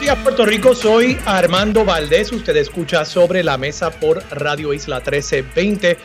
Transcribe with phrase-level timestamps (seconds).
[0.00, 4.96] Buenos días Puerto Rico, soy Armando Valdés, usted escucha Sobre la Mesa por Radio Isla
[4.96, 5.98] 1320.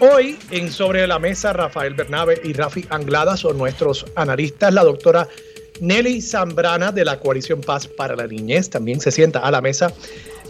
[0.00, 5.28] Hoy en Sobre la Mesa Rafael Bernabe y Rafi Anglada son nuestros analistas, la doctora
[5.78, 9.92] Nelly Zambrana de la Coalición Paz para la Niñez también se sienta a la mesa.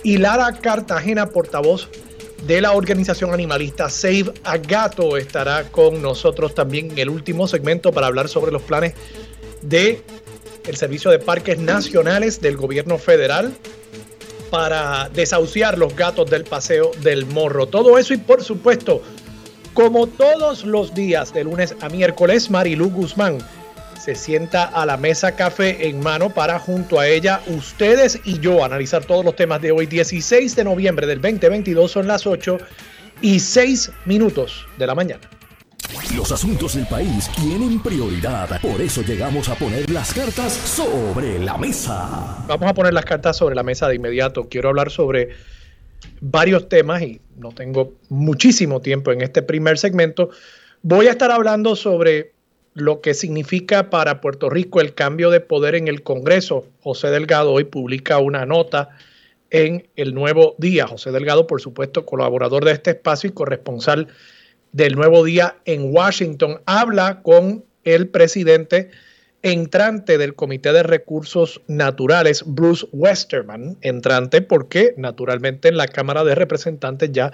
[0.04, 1.88] Y Lara Cartagena, portavoz
[2.46, 7.90] de la organización animalista Save a Gato, estará con nosotros también en el último segmento
[7.90, 8.94] para hablar sobre los planes
[9.62, 10.00] de
[10.68, 13.52] el Servicio de Parques Nacionales del Gobierno Federal
[14.50, 17.66] para desahuciar los gatos del Paseo del Morro.
[17.66, 19.02] Todo eso y por supuesto,
[19.74, 23.38] como todos los días de lunes a miércoles, Marilu Guzmán
[24.02, 28.64] se sienta a la mesa café en mano para junto a ella ustedes y yo
[28.64, 32.58] analizar todos los temas de hoy, 16 de noviembre del 2022, son las 8
[33.20, 35.37] y 6 minutos de la mañana.
[36.14, 38.60] Los asuntos del país tienen prioridad.
[38.60, 42.44] Por eso llegamos a poner las cartas sobre la mesa.
[42.46, 44.48] Vamos a poner las cartas sobre la mesa de inmediato.
[44.50, 45.30] Quiero hablar sobre
[46.20, 50.28] varios temas y no tengo muchísimo tiempo en este primer segmento.
[50.82, 52.32] Voy a estar hablando sobre
[52.74, 56.66] lo que significa para Puerto Rico el cambio de poder en el Congreso.
[56.82, 58.90] José Delgado hoy publica una nota
[59.50, 60.86] en el nuevo día.
[60.86, 64.08] José Delgado, por supuesto, colaborador de este espacio y corresponsal
[64.72, 68.90] del Nuevo Día en Washington, habla con el presidente
[69.42, 76.34] entrante del Comité de Recursos Naturales, Bruce Westerman, entrante porque naturalmente en la Cámara de
[76.34, 77.32] Representantes ya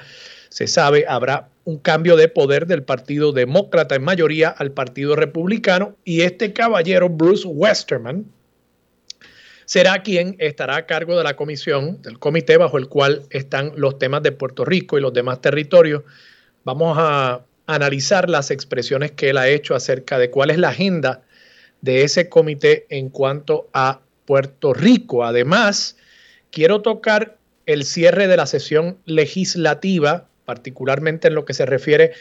[0.51, 5.97] se sabe, habrá un cambio de poder del Partido Demócrata en mayoría al Partido Republicano.
[6.05, 8.27] Y este caballero, Bruce Westerman,
[9.65, 13.99] será quien estará a cargo de la comisión, del comité bajo el cual están los
[13.99, 16.03] temas de Puerto Rico y los demás territorios
[16.65, 21.23] Vamos a analizar las expresiones que él ha hecho acerca de cuál es la agenda
[21.81, 25.25] de ese comité en cuanto a Puerto Rico.
[25.25, 25.97] Además,
[26.51, 27.37] quiero tocar
[27.67, 32.13] el cierre de la sesión legislativa, particularmente en lo que se refiere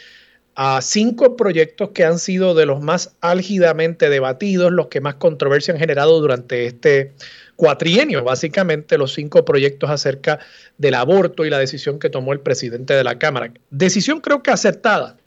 [0.56, 5.74] a cinco proyectos que han sido de los más álgidamente debatidos, los que más controversia
[5.74, 7.14] han generado durante este
[7.56, 10.40] cuatrienio, básicamente los cinco proyectos acerca
[10.78, 13.52] del aborto y la decisión que tomó el presidente de la Cámara.
[13.70, 15.18] Decisión creo que acertada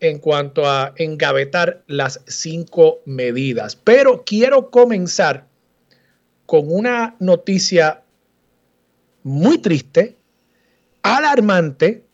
[0.00, 3.76] en cuanto a engavetar las cinco medidas.
[3.76, 5.46] Pero quiero comenzar
[6.44, 8.02] con una noticia
[9.22, 10.16] muy triste,
[11.02, 12.05] alarmante,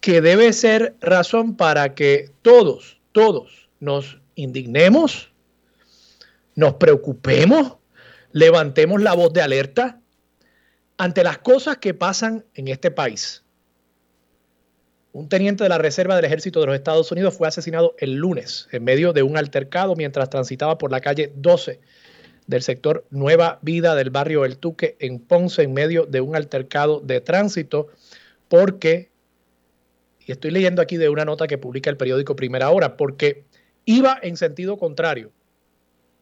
[0.00, 5.32] que debe ser razón para que todos, todos nos indignemos,
[6.54, 7.76] nos preocupemos,
[8.32, 10.00] levantemos la voz de alerta
[10.96, 13.42] ante las cosas que pasan en este país.
[15.12, 18.68] Un teniente de la Reserva del Ejército de los Estados Unidos fue asesinado el lunes
[18.70, 21.80] en medio de un altercado mientras transitaba por la calle 12
[22.46, 27.00] del sector Nueva Vida del barrio El Tuque en Ponce en medio de un altercado
[27.00, 27.88] de tránsito
[28.48, 29.10] porque,
[30.26, 33.44] y estoy leyendo aquí de una nota que publica el periódico Primera Hora, porque
[33.84, 35.32] iba en sentido contrario.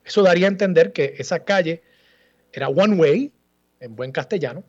[0.05, 1.83] Eso daría a entender que esa calle
[2.53, 3.33] era one way,
[3.81, 4.65] en buen castellano,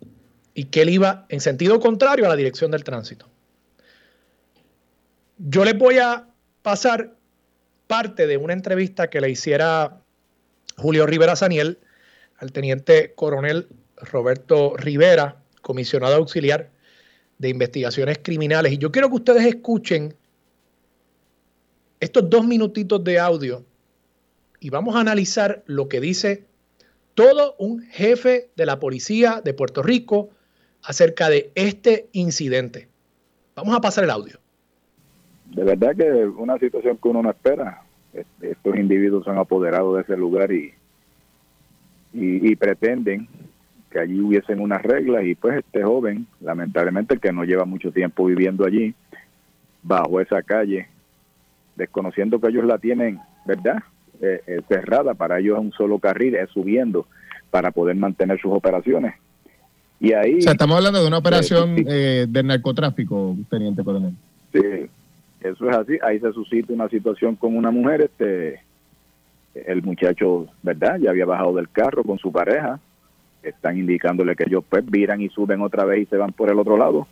[0.53, 3.29] y que él iba en sentido contrario a la dirección del tránsito.
[5.38, 6.28] Yo les voy a
[6.62, 7.16] pasar
[7.88, 10.01] parte de una entrevista que le hiciera
[10.75, 11.79] Julio Rivera Saniel
[12.38, 16.72] al teniente coronel Roberto Rivera, comisionado auxiliar
[17.39, 18.73] de investigaciones criminales.
[18.73, 20.13] Y yo quiero que ustedes escuchen
[22.00, 23.66] estos dos minutitos de audio
[24.59, 26.45] y vamos a analizar lo que dice
[27.16, 30.29] todo un jefe de la policía de Puerto Rico
[30.83, 32.88] acerca de este incidente.
[33.56, 34.39] Vamos a pasar el audio.
[35.47, 37.81] De verdad que es una situación que uno no espera.
[38.13, 40.74] Estos individuos se han apoderado de ese lugar y,
[42.13, 43.27] y, pretenden
[43.89, 48.25] que allí hubiesen unas reglas y pues este joven, lamentablemente que no lleva mucho tiempo
[48.25, 48.94] viviendo allí,
[49.81, 50.88] bajo esa calle,
[51.75, 53.77] desconociendo que ellos la tienen, ¿verdad?
[54.21, 57.07] Eh, eh, cerrada, para ellos es un solo carril, es subiendo
[57.50, 59.15] para poder mantener sus operaciones.
[60.00, 60.38] Y ahí...
[60.38, 64.13] estamos hablando de una operación eh, de narcotráfico, teniente coronel.
[64.53, 64.62] Sí,
[65.41, 65.97] eso es así.
[66.01, 68.62] Ahí se suscita una situación con una mujer, este
[69.56, 71.00] el muchacho, ¿verdad?
[71.00, 72.80] Ya había bajado del carro con su pareja
[73.44, 76.59] están indicándole que ellos pues viran y suben otra vez y se van por el
[76.59, 77.07] otro lado.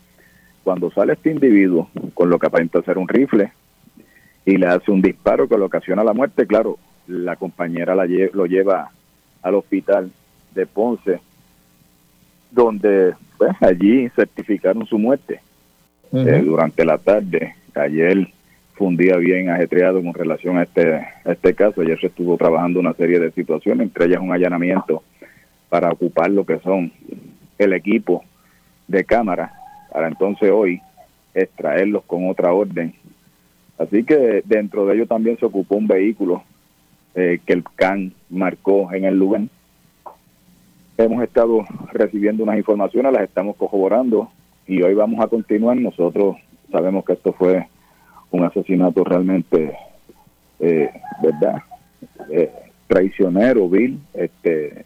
[0.64, 3.52] Cuando sale este individuo con lo que aparenta ser un rifle
[4.46, 6.78] y le hace un disparo que le ocasiona la muerte, claro,
[7.08, 8.92] la compañera la lo lleva
[9.42, 10.12] al hospital
[10.54, 11.20] de Ponce,
[12.52, 15.40] donde pues allí certificaron su muerte
[16.12, 17.56] eh, durante la tarde.
[17.76, 18.28] Ayer
[18.74, 21.82] fue un día bien ajetreado con relación a este, a este caso.
[21.82, 25.04] Ayer se estuvo trabajando una serie de situaciones, entre ellas un allanamiento
[25.70, 26.92] para ocupar lo que son
[27.58, 28.24] el equipo
[28.88, 29.54] de cámara,
[29.92, 30.82] para entonces hoy
[31.34, 32.94] extraerlos con otra orden.
[33.78, 36.44] Así que dentro de ello también se ocupó un vehículo
[37.16, 39.42] eh, que el CAN marcó en el lugar.
[40.98, 44.32] Hemos estado recibiendo unas informaciones, las estamos corroborando
[44.66, 45.78] y hoy vamos a continuar.
[45.78, 46.38] Nosotros
[46.72, 47.68] sabemos que esto fue
[48.32, 49.78] un asesinato realmente,
[50.60, 50.90] eh,
[51.22, 51.62] ¿verdad?
[52.32, 52.52] Eh,
[52.88, 54.86] traicionero, vil, este,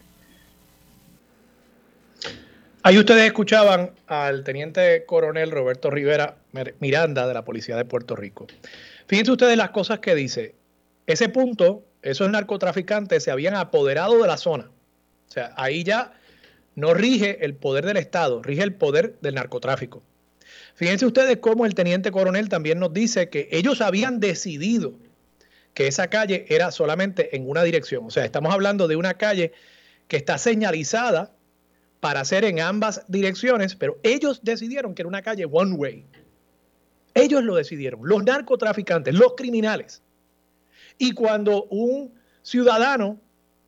[2.84, 6.38] Ahí ustedes escuchaban al teniente coronel Roberto Rivera
[6.80, 8.48] Miranda de la Policía de Puerto Rico.
[9.06, 10.56] Fíjense ustedes las cosas que dice.
[11.06, 14.64] Ese punto, esos narcotraficantes se habían apoderado de la zona.
[15.28, 16.12] O sea, ahí ya
[16.74, 20.02] no rige el poder del Estado, rige el poder del narcotráfico.
[20.74, 24.94] Fíjense ustedes cómo el teniente coronel también nos dice que ellos habían decidido
[25.74, 28.06] que esa calle era solamente en una dirección.
[28.06, 29.52] O sea, estamos hablando de una calle
[30.08, 31.30] que está señalizada
[32.02, 36.04] para hacer en ambas direcciones, pero ellos decidieron que era una calle one way.
[37.14, 40.02] Ellos lo decidieron, los narcotraficantes, los criminales.
[40.98, 42.12] Y cuando un
[42.42, 43.20] ciudadano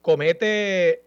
[0.02, 1.04] comete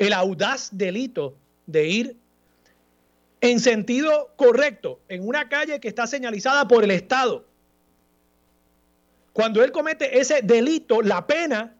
[0.00, 1.36] el audaz delito
[1.66, 2.16] de ir
[3.42, 7.46] en sentido correcto en una calle que está señalizada por el Estado,
[9.32, 11.76] cuando él comete ese delito, la pena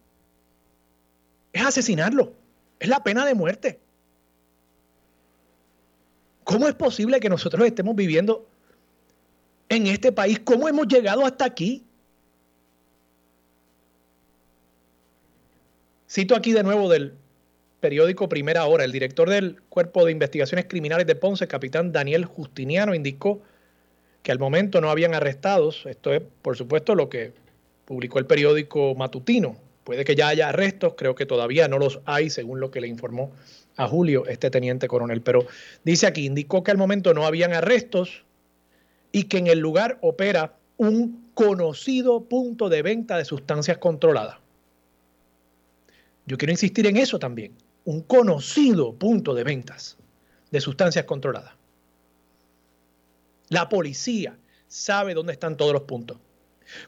[1.53, 2.41] es asesinarlo.
[2.83, 3.79] Es la pena de muerte.
[6.43, 8.45] ¿Cómo es posible que nosotros estemos viviendo
[9.69, 10.41] en este país?
[10.41, 11.85] ¿Cómo hemos llegado hasta aquí?
[16.11, 17.15] Cito aquí de nuevo del
[17.79, 18.83] periódico Primera Hora.
[18.83, 23.43] El director del Cuerpo de Investigaciones Criminales de Ponce, capitán Daniel Justiniano, indicó
[24.25, 25.87] que al momento no habían arrestados.
[25.87, 27.33] Esto es, por supuesto, lo que
[27.85, 32.31] publicó el periódico matutino Puede que ya haya arrestos, creo que todavía no los hay,
[32.31, 33.33] según lo que le informó
[33.77, 35.23] a Julio este teniente coronel.
[35.23, 35.47] Pero
[35.85, 38.25] dice aquí, indicó que al momento no habían arrestos
[39.11, 44.39] y que en el lugar opera un conocido punto de venta de sustancias controladas.
[46.27, 47.53] Yo quiero insistir en eso también,
[47.85, 49.97] un conocido punto de ventas
[50.51, 51.55] de sustancias controladas.
[53.49, 54.39] La policía
[54.69, 56.19] sabe dónde están todos los puntos.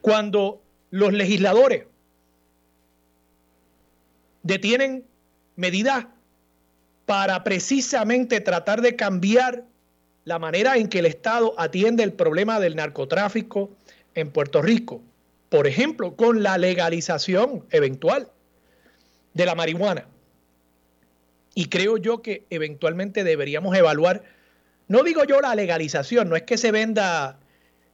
[0.01, 1.87] Cuando los legisladores
[4.45, 5.05] detienen
[5.57, 6.07] medidas
[7.07, 9.65] para precisamente tratar de cambiar
[10.25, 13.71] la manera en que el Estado atiende el problema del narcotráfico
[14.15, 15.03] en Puerto Rico.
[15.49, 18.29] Por ejemplo, con la legalización eventual
[19.35, 20.07] de la marihuana.
[21.55, 24.23] Y creo yo que eventualmente deberíamos evaluar,
[24.89, 27.39] no digo yo la legalización, no es que se venda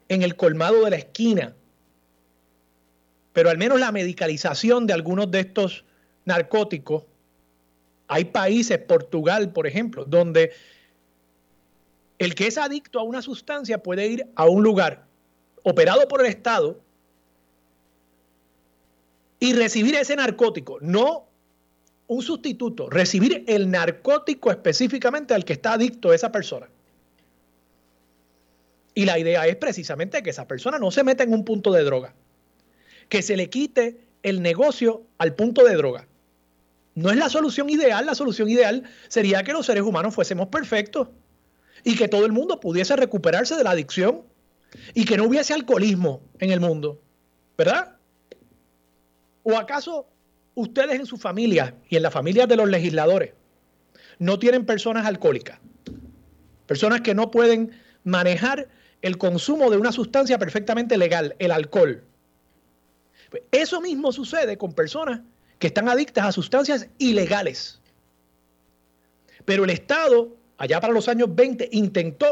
[0.08, 1.54] en el colmado de la esquina,
[3.32, 5.84] pero al menos la medicalización de algunos de estos
[6.24, 7.04] narcóticos.
[8.08, 10.52] Hay países, Portugal, por ejemplo, donde
[12.18, 15.06] el que es adicto a una sustancia puede ir a un lugar
[15.62, 16.80] operado por el Estado
[19.38, 21.26] y recibir ese narcótico, no
[22.08, 26.68] un sustituto, recibir el narcótico específicamente al que está adicto esa persona.
[28.94, 31.84] Y la idea es precisamente que esa persona no se meta en un punto de
[31.84, 32.12] droga,
[33.08, 36.06] que se le quite el negocio al punto de droga.
[37.00, 41.08] No es la solución ideal, la solución ideal sería que los seres humanos fuésemos perfectos
[41.82, 44.22] y que todo el mundo pudiese recuperarse de la adicción
[44.92, 47.00] y que no hubiese alcoholismo en el mundo,
[47.56, 47.96] ¿verdad?
[49.44, 50.08] ¿O acaso
[50.54, 53.32] ustedes en su familia y en la familia de los legisladores
[54.18, 55.58] no tienen personas alcohólicas?
[56.66, 57.70] Personas que no pueden
[58.04, 58.68] manejar
[59.00, 62.04] el consumo de una sustancia perfectamente legal, el alcohol.
[63.30, 65.22] Pues eso mismo sucede con personas
[65.60, 67.78] que están adictas a sustancias ilegales.
[69.44, 72.26] Pero el Estado, allá para los años 20, intentó,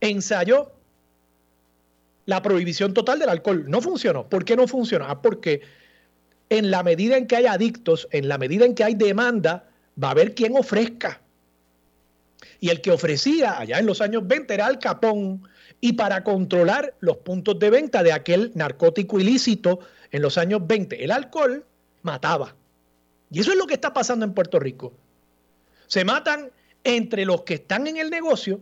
[0.00, 0.72] ensayó
[2.24, 3.66] la prohibición total del alcohol.
[3.68, 4.26] No funcionó.
[4.26, 5.04] ¿Por qué no funcionó?
[5.06, 5.60] Ah, porque
[6.48, 9.68] en la medida en que hay adictos, en la medida en que hay demanda,
[10.02, 11.20] va a haber quien ofrezca.
[12.58, 15.46] Y el que ofrecía allá en los años 20 era Al Capón.
[15.82, 19.80] Y para controlar los puntos de venta de aquel narcótico ilícito
[20.10, 21.66] en los años 20, el alcohol,
[22.02, 22.54] mataba.
[23.30, 24.92] Y eso es lo que está pasando en Puerto Rico.
[25.86, 26.50] Se matan
[26.84, 28.60] entre los que están en el negocio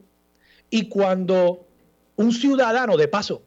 [0.70, 1.66] y cuando
[2.16, 3.42] un ciudadano, de paso,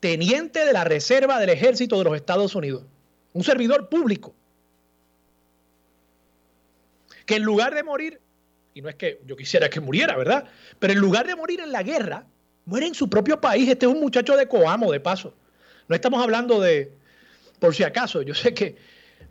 [0.00, 2.84] teniente de la Reserva del Ejército de los Estados Unidos,
[3.32, 4.34] un servidor público,
[7.26, 8.20] que en lugar de morir,
[8.74, 10.44] y no es que yo quisiera que muriera, ¿verdad?
[10.78, 12.26] Pero en lugar de morir en la guerra,
[12.64, 13.68] muere en su propio país.
[13.68, 15.34] Este es un muchacho de Coamo, de paso.
[15.88, 16.92] No estamos hablando de,
[17.58, 18.76] por si acaso, yo sé que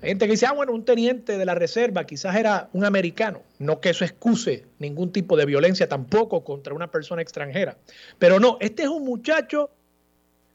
[0.01, 3.41] hay gente que dice, ah, bueno, un teniente de la reserva quizás era un americano.
[3.57, 7.77] No que eso excuse ningún tipo de violencia tampoco contra una persona extranjera.
[8.19, 9.71] Pero no, este es un muchacho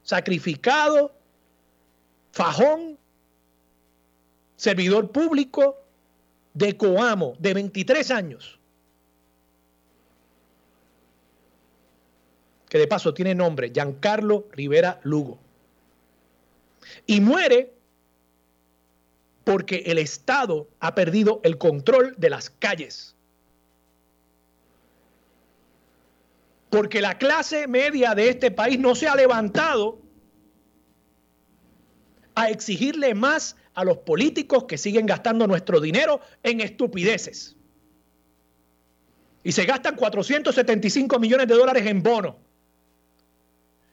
[0.05, 1.13] sacrificado,
[2.31, 2.99] fajón,
[4.57, 5.77] servidor público
[6.55, 8.61] de Coamo, de 23 años.
[12.69, 15.41] Que de paso tiene nombre, Giancarlo Rivera Lugo.
[17.07, 17.73] Y muere
[19.45, 23.17] porque el Estado ha perdido el control de las calles.
[26.71, 30.01] Porque la clase media de este país no se ha levantado
[32.35, 37.57] a exigirle más a los políticos que siguen gastando nuestro dinero en estupideces.
[39.45, 42.37] Y se gastan 475 millones de dólares en bonos.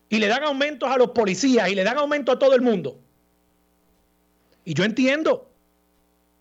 [0.09, 2.99] Y le dan aumentos a los policías y le dan aumento a todo el mundo.
[4.69, 5.49] Y yo entiendo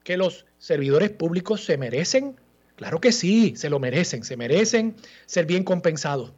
[0.05, 2.37] que los servidores públicos se merecen,
[2.77, 6.35] claro que sí, se lo merecen, se merecen ser bien compensados.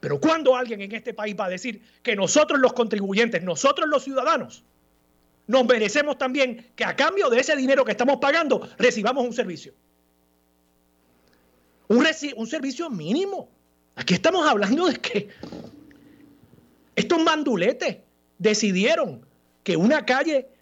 [0.00, 4.04] Pero cuando alguien en este país va a decir que nosotros los contribuyentes, nosotros los
[4.04, 4.64] ciudadanos,
[5.46, 9.72] nos merecemos también que a cambio de ese dinero que estamos pagando recibamos un servicio?
[11.88, 12.06] Un,
[12.36, 13.48] un servicio mínimo.
[13.96, 15.30] Aquí estamos hablando de que
[16.96, 17.96] estos manduletes
[18.36, 19.24] decidieron
[19.64, 20.59] que una calle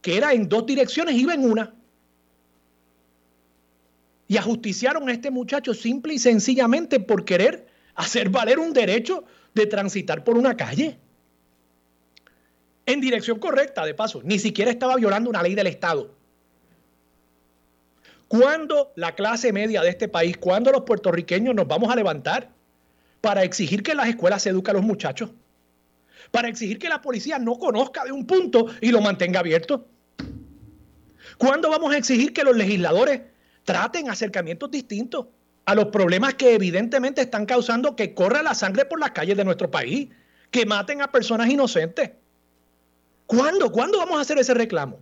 [0.00, 1.74] que era en dos direcciones, iba en una.
[4.28, 7.66] Y ajusticiaron a este muchacho simple y sencillamente por querer
[7.96, 10.98] hacer valer un derecho de transitar por una calle.
[12.86, 14.20] En dirección correcta, de paso.
[14.24, 16.14] Ni siquiera estaba violando una ley del Estado.
[18.28, 22.50] ¿Cuándo la clase media de este país, cuándo los puertorriqueños nos vamos a levantar
[23.20, 25.30] para exigir que en las escuelas se eduquen a los muchachos?
[26.30, 29.86] Para exigir que la policía no conozca de un punto y lo mantenga abierto?
[31.38, 33.22] ¿Cuándo vamos a exigir que los legisladores
[33.64, 35.26] traten acercamientos distintos
[35.64, 39.44] a los problemas que evidentemente están causando que corra la sangre por las calles de
[39.44, 40.08] nuestro país,
[40.50, 42.10] que maten a personas inocentes?
[43.26, 43.70] ¿Cuándo?
[43.70, 44.98] ¿Cuándo vamos a hacer ese reclamo?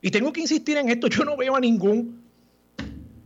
[0.00, 2.22] Y tengo que insistir en esto, yo no veo a ningún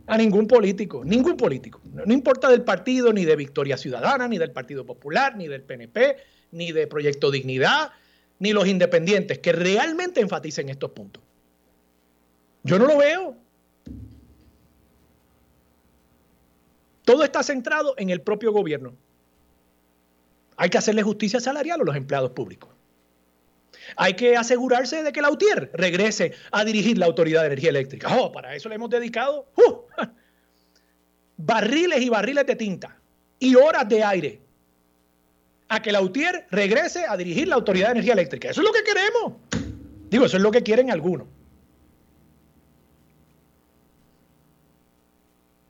[0.05, 1.79] a ningún político, ningún político.
[1.93, 6.17] No, importa del partido, ni de Victoria Ciudadana, ni del Partido Popular, ni del PNP,
[6.51, 7.91] ni de Proyecto Dignidad,
[8.39, 11.21] ni los independientes, que realmente enfaticen estos puntos.
[12.63, 13.37] Yo no lo veo.
[17.05, 18.95] Todo está centrado en el propio gobierno.
[20.57, 22.69] Hay que hacerle justicia salarial a los empleados públicos.
[23.97, 28.17] Hay que asegurarse de que la UTIER regrese a dirigir la Autoridad de Energía Eléctrica.
[28.17, 30.03] Oh, para eso le hemos dedicado uh,
[31.37, 32.97] barriles y barriles de tinta
[33.39, 34.39] y horas de aire
[35.69, 38.49] a que la UTIER regrese a dirigir la Autoridad de Energía Eléctrica.
[38.49, 39.33] Eso es lo que queremos.
[40.09, 41.27] Digo, eso es lo que quieren algunos.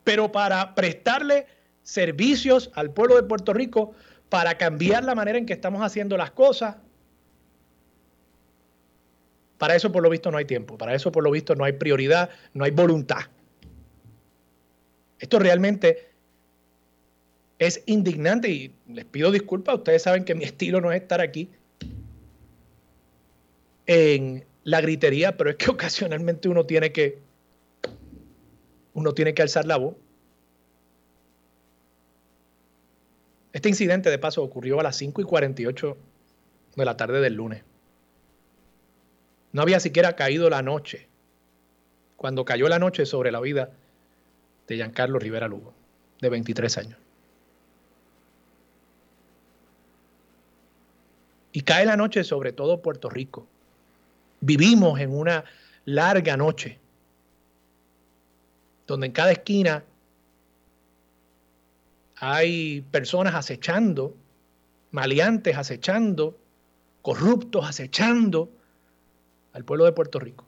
[0.04, 1.46] Pero para prestarle
[1.82, 3.94] servicios al pueblo de Puerto Rico,
[4.28, 6.76] para cambiar la manera en que estamos haciendo las cosas,
[9.58, 11.72] para eso por lo visto no hay tiempo, para eso por lo visto no hay
[11.72, 13.20] prioridad, no hay voluntad.
[15.18, 16.10] Esto realmente
[17.58, 21.50] es indignante y les pido disculpas, ustedes saben que mi estilo no es estar aquí
[23.86, 27.18] en la gritería, pero es que ocasionalmente uno tiene que
[28.94, 29.96] uno tiene que alzar la voz.
[33.52, 35.96] Este incidente de paso ocurrió a las 5 y 48
[36.76, 37.64] de la tarde del lunes.
[39.52, 41.08] No había siquiera caído la noche
[42.16, 43.72] cuando cayó la noche sobre la vida
[44.66, 45.74] de Giancarlo Rivera Lugo,
[46.20, 46.98] de 23 años.
[51.52, 53.46] Y cae la noche sobre todo Puerto Rico.
[54.40, 55.44] Vivimos en una
[55.84, 56.78] larga noche,
[58.86, 59.84] donde en cada esquina
[62.16, 64.14] hay personas acechando,
[64.90, 66.36] maleantes acechando,
[67.02, 68.50] corruptos acechando,
[69.52, 70.44] al pueblo de Puerto Rico.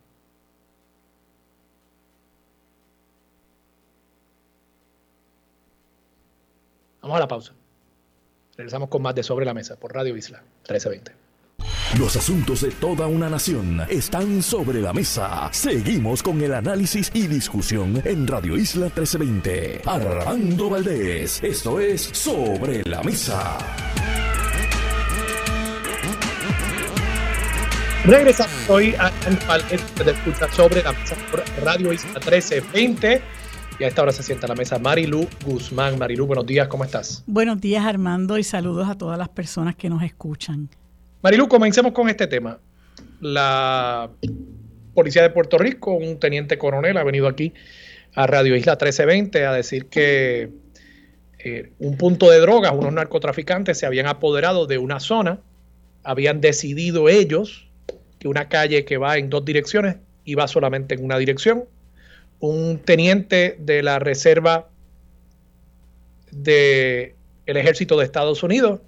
[7.07, 7.53] Vamos a la pausa.
[8.57, 11.13] Regresamos con más de Sobre la Mesa por Radio Isla 1320.
[12.01, 15.49] Los asuntos de toda una nación están sobre la mesa.
[15.53, 19.83] Seguimos con el análisis y discusión en Radio Isla 1320.
[19.87, 23.57] Armando Valdés, esto es Sobre la Mesa.
[28.05, 29.13] Regresamos hoy a
[30.05, 33.36] de escucha sobre la mesa por Radio Isla 1320.
[33.79, 35.99] Y a esta hora se sienta a la mesa Marilu Guzmán.
[35.99, 37.23] Marilu, buenos días, ¿cómo estás?
[37.27, 40.71] Buenos días, Armando, y saludos a todas las personas que nos escuchan.
[41.23, 42.59] Marilu, comencemos con este tema.
[43.21, 44.09] La
[44.95, 47.53] Policía de Puerto Rico, un teniente coronel, ha venido aquí
[48.15, 50.49] a Radio Isla 1320 a decir que
[51.39, 55.41] eh, un punto de drogas, unos narcotraficantes se habían apoderado de una zona,
[56.03, 57.69] habían decidido ellos
[58.19, 61.65] que una calle que va en dos direcciones iba solamente en una dirección,
[62.41, 64.69] un teniente de la Reserva
[66.31, 67.15] del
[67.47, 68.81] Ejército de Estados Unidos,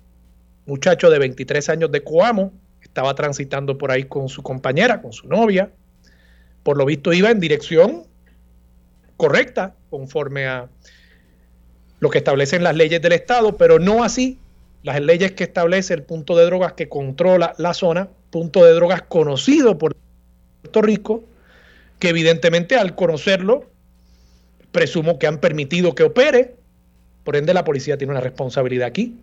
[0.67, 2.53] muchacho de 23 años de Coamo,
[2.83, 5.71] estaba transitando por ahí con su compañera, con su novia.
[6.63, 8.05] Por lo visto iba en dirección
[9.17, 10.69] correcta, conforme a
[12.01, 14.39] lo que establecen las leyes del Estado, pero no así
[14.83, 19.03] las leyes que establece el punto de drogas que controla la zona, punto de drogas
[19.03, 19.97] conocido por
[20.63, 21.25] Puerto Rico,
[21.99, 23.71] que evidentemente al conocerlo,
[24.73, 26.57] presumo que han permitido que opere,
[27.25, 29.19] por ende la policía tiene una responsabilidad aquí.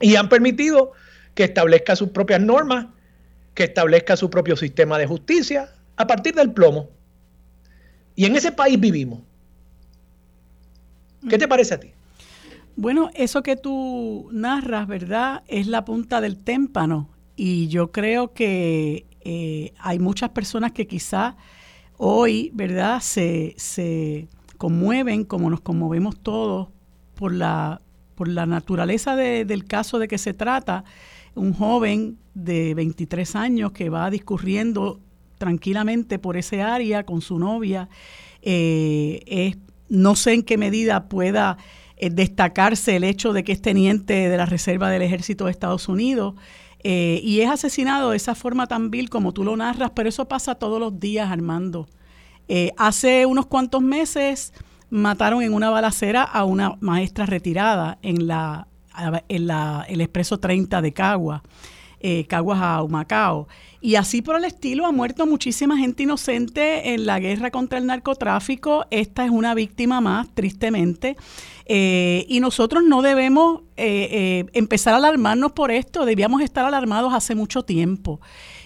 [0.00, 0.92] Y han permitido
[1.34, 2.86] que establezca sus propias normas,
[3.54, 6.90] que establezca su propio sistema de justicia a partir del plomo.
[8.16, 9.20] Y en ese país vivimos.
[11.28, 11.92] ¿Qué te parece a ti?
[12.76, 15.42] Bueno, eso que tú narras, ¿verdad?
[15.46, 17.08] Es la punta del témpano.
[17.36, 21.36] Y yo creo que eh, hay muchas personas que quizá
[21.96, 26.68] hoy, ¿verdad?, se, se conmueven como nos conmovemos todos
[27.14, 27.80] por la,
[28.14, 30.84] por la naturaleza del caso de que se trata.
[31.34, 35.00] Un joven de 23 años que va discurriendo
[35.38, 37.88] tranquilamente por ese área con su novia.
[38.42, 39.54] Eh,
[39.88, 41.58] no sé en qué medida pueda
[41.96, 45.88] eh, destacarse el hecho de que es teniente de la Reserva del Ejército de Estados
[45.88, 46.34] Unidos.
[46.86, 50.28] Eh, y es asesinado de esa forma tan vil como tú lo narras, pero eso
[50.28, 51.88] pasa todos los días, Armando.
[52.46, 54.52] Eh, hace unos cuantos meses
[54.90, 58.68] mataron en una balacera a una maestra retirada en la,
[59.28, 61.42] en la el Expreso 30 de Cagua,
[62.00, 63.48] eh, Caguas a Humacao.
[63.80, 67.86] Y así por el estilo ha muerto muchísima gente inocente en la guerra contra el
[67.86, 68.84] narcotráfico.
[68.90, 71.16] Esta es una víctima más, tristemente.
[71.66, 77.14] Eh, y nosotros no debemos eh, eh, empezar a alarmarnos por esto, debíamos estar alarmados
[77.14, 78.20] hace mucho tiempo.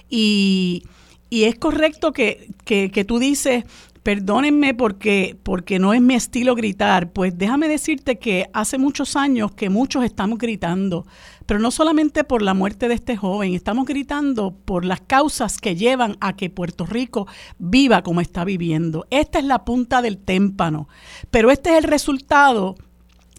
[0.08, 0.84] Y,
[1.30, 3.64] es correcto que, que, tú dices,
[4.02, 9.52] perdónenme porque, porque no es mi estilo gritar, pues déjame decirte que hace muchos años
[9.52, 11.06] que muchos estamos gritando,
[11.44, 15.76] pero no solamente por la muerte de este joven, estamos gritando por las causas que
[15.76, 17.26] llevan a que Puerto Rico
[17.58, 19.06] viva como está viviendo.
[19.10, 20.88] Esta es la punta del témpano,
[21.30, 22.76] pero este es el resultado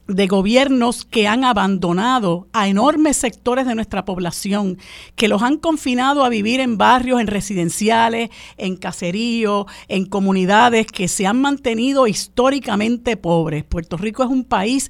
[0.10, 4.78] de gobiernos que han abandonado a enormes sectores de nuestra población,
[5.16, 11.08] que los han confinado a vivir en barrios, en residenciales, en caseríos, en comunidades que
[11.08, 13.64] se han mantenido históricamente pobres.
[13.64, 14.90] Puerto Rico es un país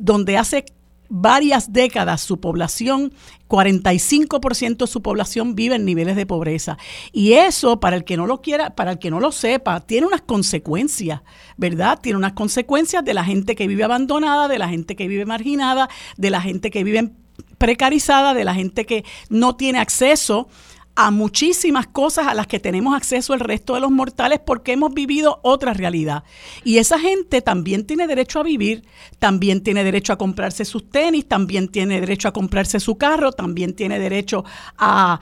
[0.00, 0.64] donde hace
[1.10, 3.12] varias décadas su población,
[3.48, 6.78] 45% de su población vive en niveles de pobreza.
[7.12, 10.06] Y eso, para el que no lo quiera, para el que no lo sepa, tiene
[10.06, 11.20] unas consecuencias,
[11.56, 11.98] ¿verdad?
[12.00, 15.90] Tiene unas consecuencias de la gente que vive abandonada, de la gente que vive marginada,
[16.16, 17.10] de la gente que vive
[17.58, 20.48] precarizada, de la gente que no tiene acceso
[20.96, 24.92] a muchísimas cosas a las que tenemos acceso el resto de los mortales porque hemos
[24.92, 26.24] vivido otra realidad.
[26.64, 28.84] Y esa gente también tiene derecho a vivir,
[29.18, 33.74] también tiene derecho a comprarse sus tenis, también tiene derecho a comprarse su carro, también
[33.74, 34.44] tiene derecho
[34.76, 35.20] a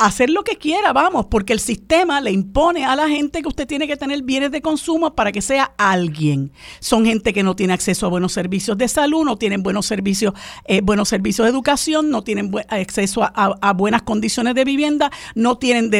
[0.00, 3.66] hacer lo que quiera, vamos, porque el sistema le impone a la gente que usted
[3.66, 6.52] tiene que tener bienes de consumo para que sea alguien.
[6.80, 10.32] Son gente que no tiene acceso a buenos servicios de salud, no tienen buenos servicios,
[10.64, 15.90] eh, buenos servicios de educación, no tienen acceso a, buenas condiciones de vivienda, no tienen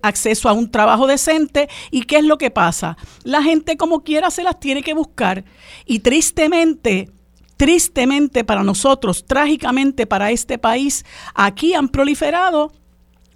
[0.00, 1.68] acceso a un trabajo decente.
[1.90, 2.96] ¿Y qué es lo que pasa?
[3.24, 5.44] La gente como quiera se las tiene que buscar
[5.84, 7.10] y tristemente
[7.58, 12.72] tristemente para nosotros, trágicamente para este país, aquí han proliferado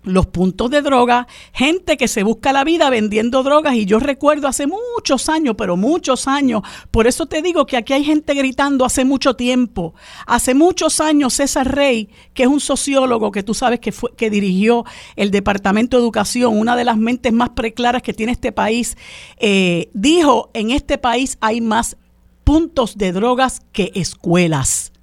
[0.05, 4.49] los puntos de droga, gente que se busca la vida vendiendo drogas y yo recuerdo
[4.49, 8.85] hace muchos años, pero muchos años, por eso te digo que aquí hay gente gritando
[8.85, 9.95] hace mucho tiempo.
[10.27, 14.31] Hace muchos años César Rey, que es un sociólogo que tú sabes que fue que
[14.31, 14.85] dirigió
[15.17, 18.97] el Departamento de Educación, una de las mentes más preclaras que tiene este país,
[19.39, 21.97] eh, dijo, en este país hay más
[22.45, 24.94] puntos de drogas que escuelas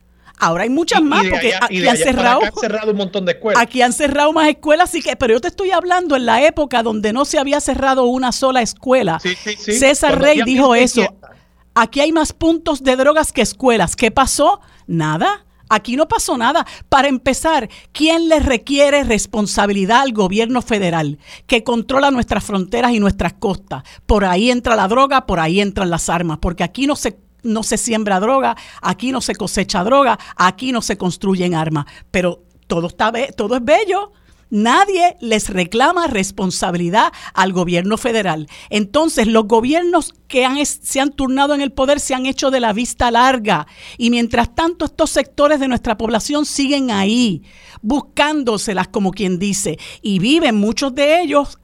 [0.42, 3.62] Ahora hay muchas más porque aquí han cerrado, cerrado un montón de escuelas.
[3.62, 6.82] Aquí han cerrado más escuelas, así que, pero yo te estoy hablando en la época
[6.82, 9.20] donde no se había cerrado una sola escuela.
[9.20, 11.16] César Rey dijo eso.
[11.76, 13.96] Aquí hay más puntos de drogas que escuelas.
[13.96, 14.62] ¿Qué pasó?
[14.88, 15.46] Nada.
[15.70, 16.66] Aquí no pasó nada.
[16.90, 23.34] Para empezar, ¿quién le requiere responsabilidad al gobierno federal que controla nuestras fronteras y nuestras
[23.34, 23.84] costas?
[24.08, 27.64] Por ahí entra la droga, por ahí entran las armas, porque aquí no se no
[27.64, 32.88] se siembra droga, aquí no se cosecha droga, aquí no se construyen armas, pero todo
[32.88, 34.12] está todo es bello
[34.52, 38.48] Nadie les reclama responsabilidad al gobierno federal.
[38.70, 42.74] Entonces, los gobiernos que se han turnado en el poder se han hecho de la
[42.74, 43.66] vista larga.
[43.98, 47.44] Y mientras tanto, estos sectores de nuestra población siguen ahí,
[47.82, 51.58] buscándoselas, como quien dice, y viven muchos de ellos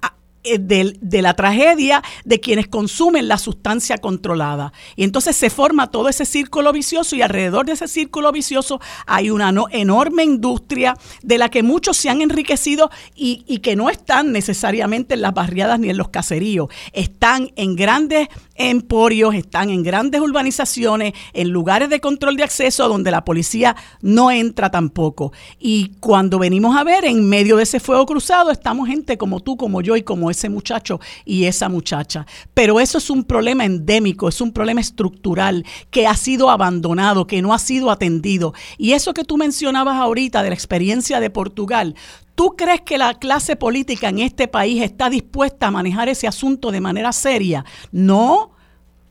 [0.59, 4.73] de, la tragedia de quienes consumen la sustancia controlada.
[4.95, 9.29] Y entonces se forma todo ese círculo vicioso y alrededor de ese círculo vicioso hay
[9.29, 14.31] una enorme industria de la que muchos se han enriquecido y, y, que no están
[14.31, 16.69] necesariamente en las barriadas ni en los caseríos.
[16.93, 23.11] Están en grandes emporios, están en grandes urbanizaciones, en lugares de control de acceso donde
[23.11, 25.31] la policía no entra tampoco.
[25.59, 29.57] Y cuando venimos a ver, en medio de ese fuego cruzado, estamos gente como tú,
[29.57, 32.25] como yo y como ese muchacho y esa muchacha.
[32.53, 37.41] Pero eso es un problema endémico, es un problema estructural que ha sido abandonado, que
[37.41, 38.53] no ha sido atendido.
[38.77, 41.95] Y eso que tú mencionabas ahorita de la experiencia de Portugal,
[42.37, 46.69] ¿Tú crees que la clase política en este país está dispuesta a manejar ese asunto
[46.69, 47.65] de manera seria?
[47.91, 48.51] No.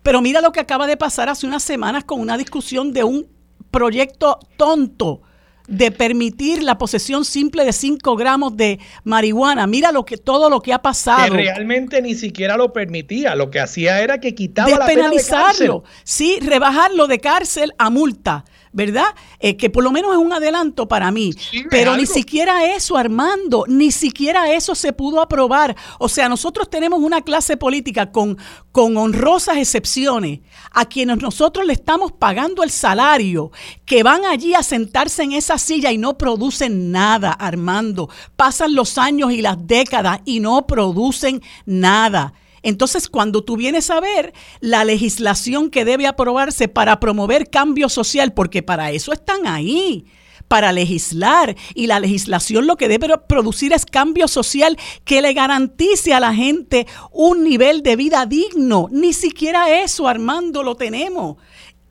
[0.05, 3.27] Pero mira lo que acaba de pasar hace unas semanas con una discusión de un
[3.73, 5.23] proyecto tonto
[5.67, 9.67] de permitir la posesión simple de 5 gramos de marihuana.
[9.67, 11.25] Mira lo que todo lo que ha pasado.
[11.25, 13.35] Que realmente ni siquiera lo permitía.
[13.35, 15.73] Lo que hacía era que quitaba la pena de cárcel.
[16.05, 18.45] Sí, rebajarlo de cárcel a multa.
[18.73, 19.15] ¿Verdad?
[19.41, 21.33] Eh, que por lo menos es un adelanto para mí.
[21.71, 25.77] Pero ni siquiera eso, Armando, ni siquiera eso se pudo aprobar.
[25.99, 28.39] O sea, nosotros tenemos una clase política con,
[28.73, 30.41] con honrosas excepciones
[30.73, 33.51] a quienes nosotros le estamos pagando el salario,
[33.85, 38.09] que van allí a sentarse en esa silla y no producen nada, Armando.
[38.37, 42.35] Pasan los años y las décadas y no producen nada.
[42.67, 48.33] Entonces, cuando tú vienes a ver la legislación que debe aprobarse para promover cambio social,
[48.33, 50.05] porque para eso están ahí
[50.49, 56.13] para legislar y la legislación lo que debe producir es cambio social que le garantice
[56.13, 58.89] a la gente un nivel de vida digno.
[58.91, 61.37] Ni siquiera eso, Armando, lo tenemos.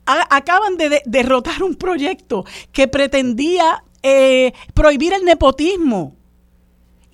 [0.04, 6.16] acaban de, derrotar un proyecto que pretendía eh, prohibir el nepotismo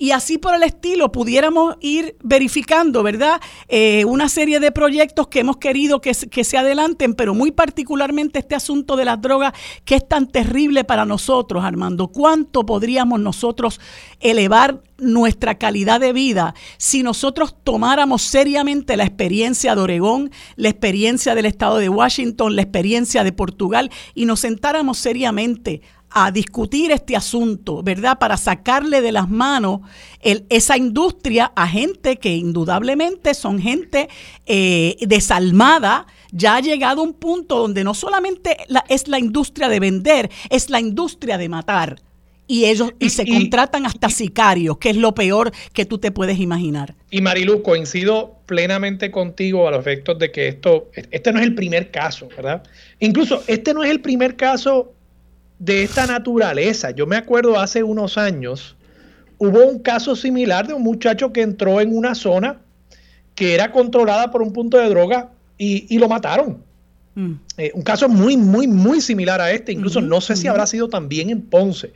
[0.02, 3.40] y así por el estilo pudiéramos ir verificando, ¿verdad?
[3.68, 8.40] Eh, una serie de proyectos que hemos querido que, que, se adelanten, pero muy particularmente
[8.40, 9.52] este asunto de las drogas
[9.84, 12.08] que es tan terrible para nosotros, Armando.
[12.08, 13.80] ¿Cuánto podríamos nosotros
[14.18, 21.36] elevar nuestra calidad de vida si nosotros tomáramos seriamente la experiencia de Oregón, la experiencia
[21.36, 25.82] del estado de Washington, la experiencia de Portugal y nos sentáramos seriamente
[26.14, 28.18] a discutir este asunto, ¿verdad?
[28.18, 29.80] Para sacarle de las manos
[30.20, 34.08] esa industria a gente que indudablemente son gente
[34.46, 38.56] eh, desalmada, ya ha llegado a un punto donde no solamente
[38.88, 42.00] es la industria de vender, es la industria de matar.
[42.46, 46.38] Y ellos y se contratan hasta sicarios, que es lo peor que tú te puedes
[46.38, 46.94] imaginar.
[47.10, 51.54] Y Marilu, coincido plenamente contigo a los efectos de que esto, este no es el
[51.54, 52.62] primer caso, ¿verdad?
[52.98, 54.92] Incluso este no es el primer caso
[55.62, 56.90] de esta naturaleza.
[56.90, 58.74] Yo me acuerdo hace unos años,
[59.38, 62.58] hubo un caso similar de un muchacho que entró en una zona
[63.36, 66.58] que era controlada por un punto de droga y, lo mataron.
[67.14, 67.32] Mm.
[67.58, 69.70] Eh, un caso muy, muy, muy similar a este.
[69.70, 71.92] Incluso no sé si habrá sido también en Ponce.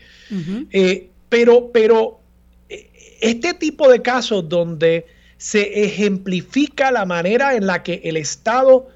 [0.70, 2.20] Eh, pero, pero
[2.68, 2.88] eh,
[3.20, 5.07] este tipo de casos donde
[5.38, 8.87] se ejemplifica la manera en la que el Estado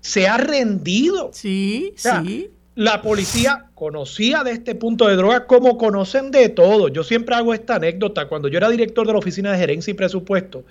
[0.00, 1.30] se ha rendido.
[1.32, 6.86] Sí, sí la policía conocía de este punto de droga como conocen de todo.
[6.86, 8.28] Yo siempre hago esta anécdota.
[8.28, 10.62] Cuando yo era director de la Oficina de Gerencia y Presupuesto,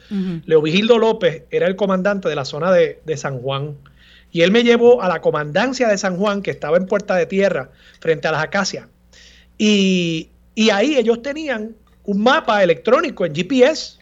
[0.45, 3.75] Leo Vigildo López era el comandante de la zona de, San Juan.
[4.31, 7.25] Y él me llevó a la comandancia de San Juan, que estaba en Puerta de
[7.25, 8.87] Tierra, frente a las acacias.
[9.57, 13.97] Y, y ahí ellos tenían un mapa electrónico en GPS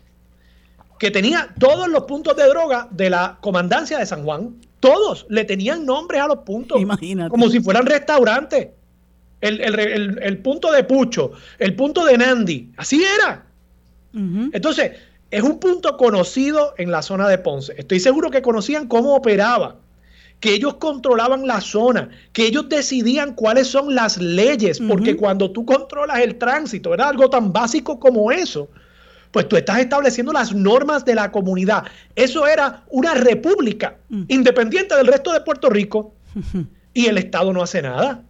[0.99, 4.57] que tenía todos los puntos de droga de la comandancia de San Juan.
[4.79, 6.79] Todos le tenían nombres a los puntos.
[6.79, 7.31] Imagínate.
[7.31, 8.67] Como si fueran restaurantes.
[9.41, 12.71] El, punto de Pucho, el punto de Nandi.
[12.77, 13.45] Así era.
[14.13, 14.91] Entonces,
[15.31, 17.73] es un punto conocido en la zona de Ponce.
[17.77, 19.75] Estoy seguro que conocían cómo operaba.
[20.39, 25.65] que ellos controlaban la zona, que ellos decidían cuáles son las leyes, porque cuando tú
[25.65, 28.69] controlas el tránsito, era algo tan básico como eso,
[29.31, 31.83] pues tú estás estableciendo las normas de la comunidad.
[32.15, 33.97] Eso era una república
[34.29, 36.13] independiente del resto de Puerto Rico
[36.93, 38.23] y el Estado no hace nada.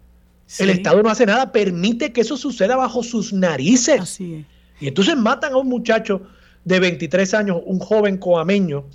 [0.57, 4.19] El Estado no hace nada, permite que eso suceda bajo sus narices.
[4.19, 6.21] Y entonces matan a un muchacho
[6.65, 8.85] de 23 años, un joven coameño,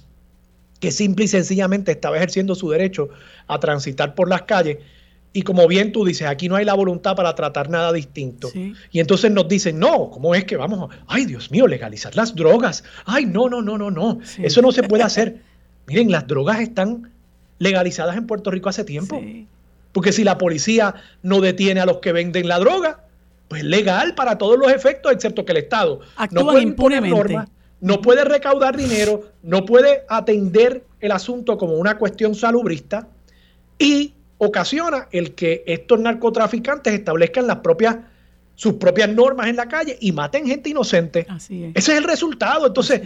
[0.80, 3.08] que simple y sencillamente estaba ejerciendo su derecho
[3.46, 4.78] a transitar por las calles.
[5.32, 8.50] Y como bien tú dices, aquí no hay la voluntad para tratar nada distinto.
[8.90, 12.34] Y entonces nos dicen, no, ¿cómo es que vamos a, ay Dios mío, legalizar las
[12.34, 12.84] drogas?
[13.04, 15.40] Ay, no, no, no, no, no, eso no se puede hacer.
[15.86, 17.10] Miren, las drogas están
[17.58, 19.20] legalizadas en Puerto Rico hace tiempo.
[19.94, 23.04] Porque si la policía no detiene a los que venden la droga,
[23.48, 26.00] pues es legal para todos los efectos, excepto que el Estado
[26.32, 27.02] no puede imponer
[27.80, 33.08] no puede recaudar dinero, no puede atender el asunto como una cuestión salubrista
[33.78, 37.98] y ocasiona el que estos narcotraficantes establezcan las propias
[38.54, 41.26] sus propias normas en la calle y maten gente inocente.
[41.36, 42.68] Ese es el resultado.
[42.68, 43.02] Entonces,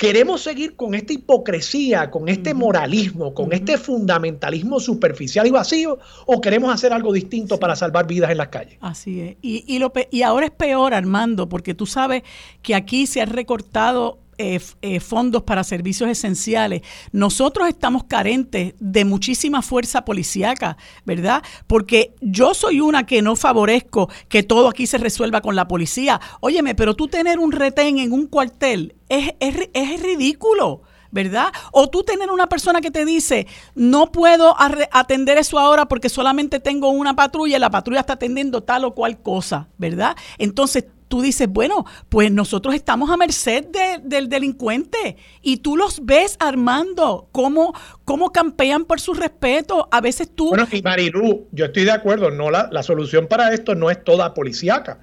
[0.00, 5.98] ¿Queremos seguir con esta hipocresía, con este moralismo, con este fundamentalismo superficial y vacío?
[6.24, 8.78] ¿O queremos hacer algo distinto para salvar vidas en las calles?
[8.80, 9.36] Así es.
[9.42, 12.22] Y, y, lo, y ahora es peor, Armando, porque tú sabes
[12.62, 16.80] que aquí se ha recortado eh, eh, fondos para servicios esenciales.
[17.12, 21.42] Nosotros estamos carentes de muchísima fuerza policíaca, ¿verdad?
[21.66, 26.22] Porque yo soy una que no favorezco que todo aquí se resuelva con la policía.
[26.40, 30.84] Óyeme, pero tú tener un retén en un cuartel es, es, ridículo.
[31.12, 31.52] ¿verdad?
[31.72, 34.54] O tú tener una persona que te dice, no puedo
[34.92, 38.94] atender eso ahora porque solamente tengo una patrulla y la patrulla está atendiendo tal o
[38.94, 40.16] cual cosa, ¿verdad?
[40.38, 43.66] Entonces tú dices, bueno, pues nosotros estamos a merced
[44.02, 49.88] del delincuente y tú los ves armando, cómo, cómo campean por su respeto.
[49.90, 50.50] A veces tú...
[50.50, 54.02] Bueno, y Marilu, yo estoy de acuerdo, no la, la solución para esto no es
[54.04, 55.00] toda policíaca,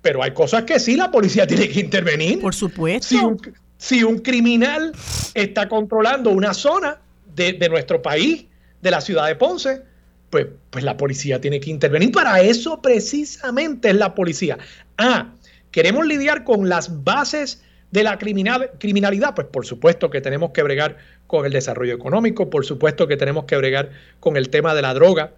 [0.00, 2.40] pero hay cosas que sí la policía tiene que intervenir.
[2.40, 3.06] Por supuesto.
[3.06, 3.40] Si un,
[3.76, 4.92] si un criminal
[5.34, 7.00] está controlando una zona
[7.34, 8.46] de, de nuestro país,
[8.80, 9.82] de la ciudad de Ponce,
[10.30, 12.10] pues, pues la policía tiene que intervenir.
[12.10, 14.58] Para eso precisamente es la policía.
[14.98, 15.33] Ah,
[15.74, 17.60] queremos lidiar con las bases
[17.90, 22.48] de la criminal, criminalidad, pues por supuesto que tenemos que bregar con el desarrollo económico,
[22.48, 25.32] por supuesto que tenemos que bregar con el tema de la droga.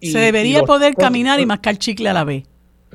[0.00, 2.44] Se debería poder caminar y mascar chicle a la vez.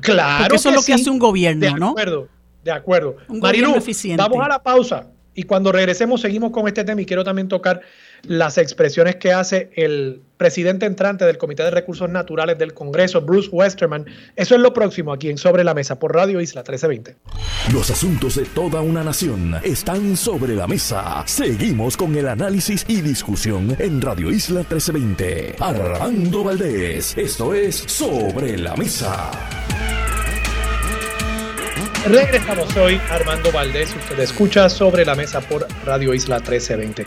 [0.00, 0.42] Claro.
[0.42, 1.94] Porque eso es lo que hace un gobierno, ¿no?
[1.94, 2.28] De acuerdo,
[2.64, 3.16] de acuerdo.
[3.28, 3.72] Marilu,
[4.16, 7.82] vamos a la pausa y cuando regresemos seguimos con este tema y quiero también tocar
[8.22, 13.50] las expresiones que hace el presidente entrante del Comité de Recursos Naturales del Congreso, Bruce
[13.52, 14.06] Westerman.
[14.36, 17.16] Eso es lo próximo aquí en Sobre la Mesa por Radio Isla 1320.
[17.72, 21.22] Los asuntos de toda una nación están sobre la mesa.
[21.26, 25.56] Seguimos con el análisis y discusión en Radio Isla 1320.
[25.60, 29.30] Armando Valdés, esto es Sobre la Mesa.
[32.06, 33.94] Regresamos hoy, Armando Valdés.
[33.94, 37.04] Usted escucha sobre la mesa por Radio Isla 1320.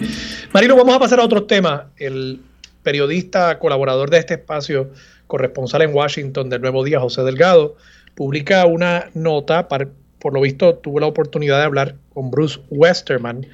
[0.53, 1.89] Marino, vamos a pasar a otro tema.
[1.97, 2.41] El
[2.83, 4.91] periodista colaborador de este espacio,
[5.25, 7.75] corresponsal en Washington del Nuevo Día, José Delgado,
[8.13, 9.67] publica una nota.
[9.67, 13.47] por lo visto, tuvo la oportunidad de hablar con Bruce Westerman,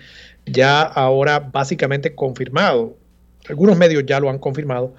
[0.45, 2.97] ya ahora básicamente confirmado.
[3.47, 4.93] Algunos medios ya lo han confirmado.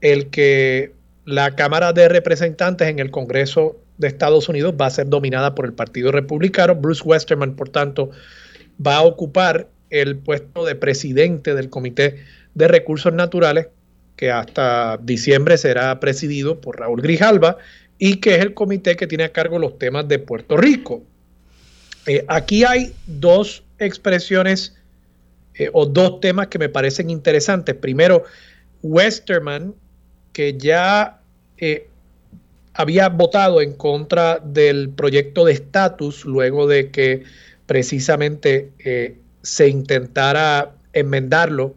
[0.00, 0.94] El que
[1.26, 5.66] la Cámara de Representantes en el Congreso de Estados Unidos va a ser dominada por
[5.66, 6.74] el Partido Republicano.
[6.74, 8.10] Bruce Westerman, por tanto,
[8.84, 12.16] va a ocupar el puesto de presidente del Comité
[12.54, 13.68] de Recursos Naturales,
[14.16, 17.58] que hasta diciembre será presidido por Raúl Grijalva
[17.98, 21.02] y que es el comité que tiene a cargo los temas de Puerto Rico.
[22.06, 24.74] Eh, aquí hay dos expresiones
[25.54, 27.74] eh, o dos temas que me parecen interesantes.
[27.74, 28.24] Primero,
[28.82, 29.74] Westerman,
[30.32, 31.20] que ya
[31.58, 31.88] eh,
[32.74, 37.22] había votado en contra del proyecto de estatus luego de que
[37.66, 41.74] precisamente eh, se intentara enmendarlo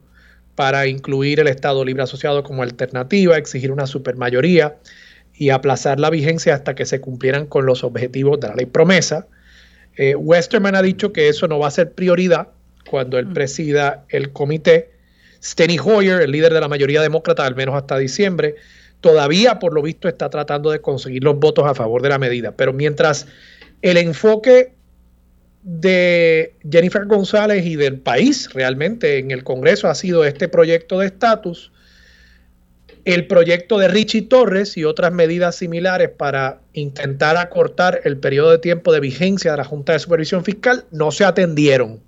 [0.55, 4.77] para incluir el Estado Libre Asociado como alternativa, exigir una supermayoría
[5.35, 9.27] y aplazar la vigencia hasta que se cumplieran con los objetivos de la ley promesa.
[9.97, 12.47] Eh, Westerman ha dicho que eso no va a ser prioridad
[12.89, 13.33] cuando él mm.
[13.33, 14.91] presida el comité.
[15.43, 18.55] Steny Hoyer, el líder de la mayoría demócrata, al menos hasta diciembre,
[19.07, 22.51] todavía por lo visto está tratando de conseguir los votos a favor de la medida.
[22.51, 23.25] Pero mientras
[23.81, 24.73] el enfoque
[25.63, 31.05] de Jennifer González y del país realmente en el Congreso ha sido este proyecto de
[31.05, 31.71] estatus,
[33.05, 38.57] el proyecto de Richie Torres y otras medidas similares para intentar acortar el periodo de
[38.57, 42.01] tiempo de vigencia de la Junta de Supervisión Fiscal no se atendieron.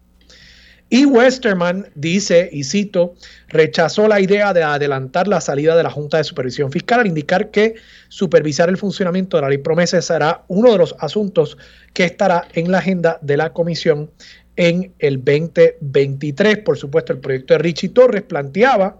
[0.89, 3.13] Y Westerman dice, y cito,
[3.47, 7.51] rechazó la idea de adelantar la salida de la Junta de Supervisión Fiscal al indicar
[7.51, 7.75] que
[8.07, 11.57] supervisar el funcionamiento de la ley promesa será uno de los asuntos
[11.93, 14.09] que estará en la agenda de la comisión
[14.55, 16.57] en el 2023.
[16.59, 18.97] Por supuesto, el proyecto de Richie Torres planteaba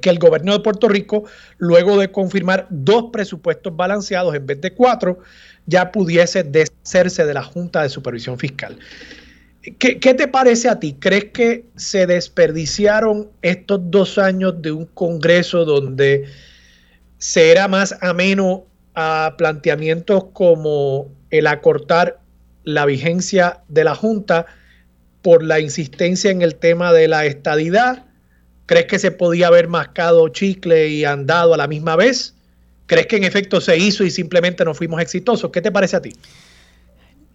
[0.00, 1.24] que el gobierno de Puerto Rico,
[1.58, 5.20] luego de confirmar dos presupuestos balanceados en vez de cuatro,
[5.66, 8.78] ya pudiese deshacerse de la Junta de Supervisión Fiscal.
[9.78, 10.94] ¿Qué, te parece a ti?
[10.98, 16.24] ¿Crees que se desperdiciaron estos dos años de un Congreso donde
[17.16, 22.20] se era más ameno a planteamientos como el acortar
[22.64, 24.44] la vigencia de la Junta
[25.22, 28.04] por la insistencia en el tema de la estadidad?
[28.66, 32.34] ¿Crees que se podía haber mascado chicle y andado a la misma vez?
[32.84, 35.50] ¿Crees que en efecto se hizo y simplemente no fuimos exitosos?
[35.50, 36.12] ¿Qué te parece a ti?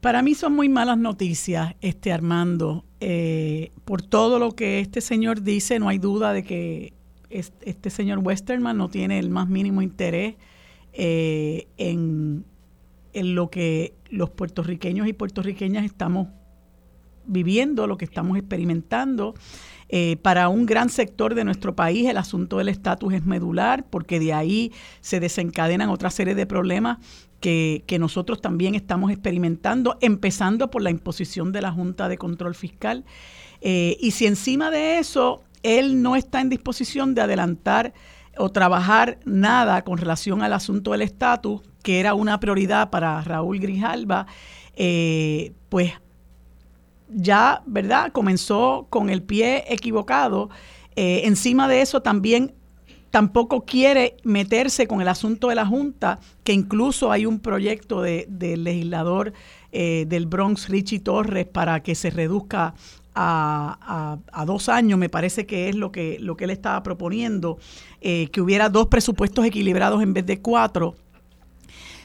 [0.02, 2.86] Para mí son muy malas noticias, este Armando.
[3.02, 6.94] Eh, por todo lo que este señor dice, no hay duda de que
[7.30, 10.36] este, señor Westerman no tiene el más mínimo interés
[10.94, 12.46] eh, en,
[13.14, 16.30] en lo que los puertorriqueños y puertorriqueñas estamos
[17.26, 19.36] viviendo, lo que estamos experimentando.
[19.92, 24.20] Eh, para un gran sector de nuestro país el asunto del estatus es medular porque
[24.20, 27.00] de ahí se desencadenan otra serie de problemas
[27.40, 33.06] que, nosotros también estamos experimentando, empezando por la imposición de la Junta de Control Fiscal.
[33.62, 37.94] Eh, y si encima de eso él no está en disposición de adelantar
[38.38, 43.60] o trabajar nada con relación al asunto del estatus, que era una prioridad para Raúl
[43.60, 44.28] Grijalba,
[44.76, 45.94] eh, pues
[47.10, 48.12] ya, ¿verdad?
[48.12, 50.50] Comenzó con el pie equivocado.
[50.96, 52.54] Eh, encima de eso también
[53.12, 58.64] tampoco quiere meterse con el asunto de la Junta, que incluso hay un proyecto del
[58.64, 59.34] legislador
[59.72, 62.74] eh, del Bronx, Richie Torres, para que se reduzca
[63.22, 67.58] a, dos años, me parece que es lo que, lo que él estaba proponiendo,
[68.00, 70.96] eh, que hubiera dos presupuestos equilibrados en vez de cuatro.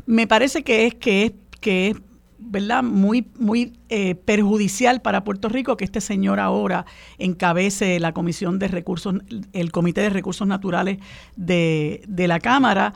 [0.07, 1.97] Me parece que es, que es, que es
[2.45, 2.83] ¿verdad?
[2.83, 6.85] Muy, muy eh, perjudicial para Puerto Rico que este señor ahora
[7.19, 9.15] encabece la Comisión de Recursos,
[9.53, 10.99] el Comité de Recursos Naturales
[11.37, 12.93] de, la Cámara.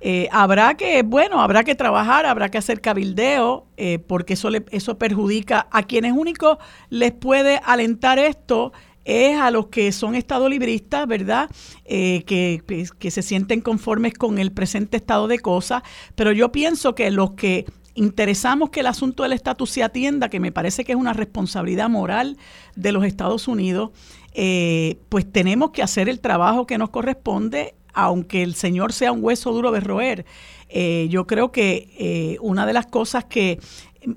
[0.00, 4.64] Eh, habrá que, bueno, habrá que trabajar, habrá que hacer cabildeo, eh, porque eso, le,
[4.70, 8.72] eso perjudica a quienes único les puede alentar esto
[9.04, 11.50] es a los que son estadolibristas, ¿verdad?
[11.84, 12.62] que,
[13.00, 15.82] que, se sienten conformes con el presente estado de cosas,
[16.14, 20.40] pero yo pienso que los que interesamos que el asunto del estatus se atienda, que
[20.40, 22.38] me parece que es una responsabilidad moral
[22.74, 23.90] de los Estados Unidos,
[24.34, 29.22] eh, pues tenemos que hacer el trabajo que nos corresponde, aunque el Señor sea un
[29.22, 30.24] hueso duro de roer.
[30.68, 33.60] Eh, yo creo que eh, una de las cosas que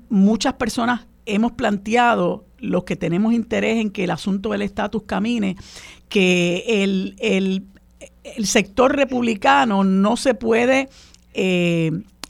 [0.08, 5.56] muchas personas hemos planteado, los que tenemos interés en que el asunto del estatus camine,
[6.08, 7.64] que el, el,
[8.24, 10.88] el, sector republicano no se puede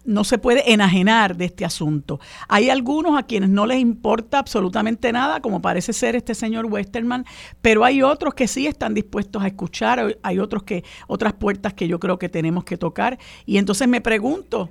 [0.06, 2.20] no se puede enajenar de este asunto.
[2.48, 7.24] Hay algunos a quienes no les importa absolutamente nada, como parece ser este señor Westerman,
[7.60, 11.88] pero hay otros que sí están dispuestos a escuchar, hay otros que otras puertas que
[11.88, 14.70] yo creo que tenemos que tocar y entonces me pregunto,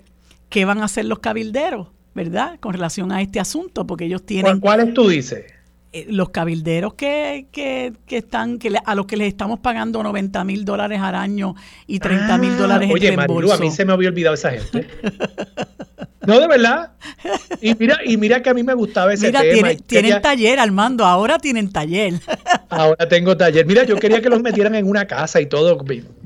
[0.49, 2.59] ¿qué van a hacer los cabilderos, verdad?
[2.59, 5.54] Con relación a este asunto, porque ellos tienen ¿Cuáles tú dices?
[5.95, 10.43] Eh, los cabilderos que, que, que están, que a los que les estamos pagando 90
[10.43, 11.55] mil dólares al año
[11.87, 14.51] y 30 mil ah, dólares en Oye, Marilu, a mí se me había olvidado esa
[14.51, 14.89] gente.
[16.27, 16.91] No, de verdad.
[17.61, 19.69] Y mira, y mira que a mí me gustaba ese mira, tema.
[19.85, 22.15] tienen taller, Armando, ahora tienen taller.
[22.67, 23.65] Ahora tengo taller.
[23.65, 25.77] Mira, yo quería que los metieran en una casa y todo,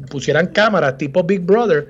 [0.09, 1.89] pusieran cámaras tipo Big Brother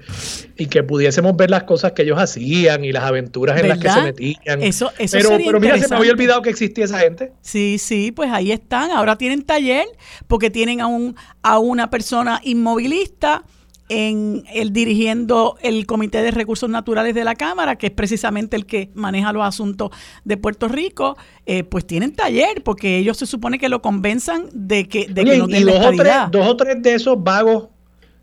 [0.57, 3.89] y que pudiésemos ver las cosas que ellos hacían y las aventuras en las que
[3.89, 4.61] se metían.
[4.61, 7.31] Eso, eso pero, pero mira, se me había olvidado que existía esa gente.
[7.41, 8.91] Sí, sí, pues ahí están.
[8.91, 9.87] Ahora tienen taller
[10.27, 13.43] porque tienen a, un, a una persona inmovilista
[13.89, 18.65] en el dirigiendo el Comité de Recursos Naturales de la Cámara, que es precisamente el
[18.65, 19.89] que maneja los asuntos
[20.23, 24.87] de Puerto Rico, eh, pues tienen taller, porque ellos se supone que lo convenzan de
[24.87, 27.69] que, de que no y dos o, tres, dos o tres de esos vagos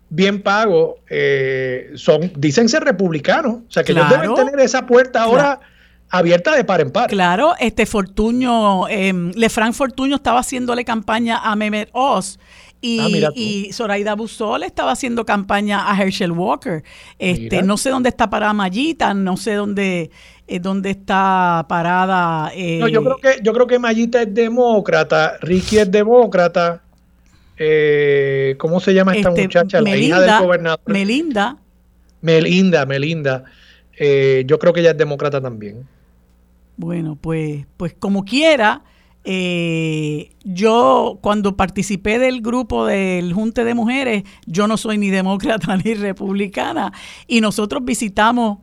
[0.09, 5.23] bien pagos eh, son, dicen ser republicanos, o sea que ellos deben tener esa puerta
[5.23, 5.59] ahora
[6.09, 7.09] abierta de par en par.
[7.09, 12.39] Claro, este Fortuño, eh, Lefranc Fortuño estaba haciéndole campaña a Mehmet Oz
[12.79, 16.83] y, ah, y, Zoraida Busol estaba haciendo campaña a Herschel Walker.
[17.17, 20.11] Este, no sé dónde está parada Mayita, no sé dónde,
[20.47, 22.51] eh, dónde está parada.
[22.53, 26.83] Eh, no, yo creo que, yo creo que Mayita es demócrata, Ricky es demócrata.
[27.57, 29.81] Eh, ¿Cómo se llama esta este, muchacha?
[29.81, 30.81] la hija del gobernador.
[30.85, 31.57] Melinda.
[32.21, 33.43] Melinda, Melinda.
[34.45, 35.87] yo creo que ella es demócrata también.
[36.77, 38.83] Bueno, pues, pues como quiera,
[39.29, 45.75] Eh, yo cuando participé del grupo del Junte de Mujeres, yo no soy ni demócrata
[45.83, 46.93] ni republicana
[47.27, 48.59] y nosotros visitamos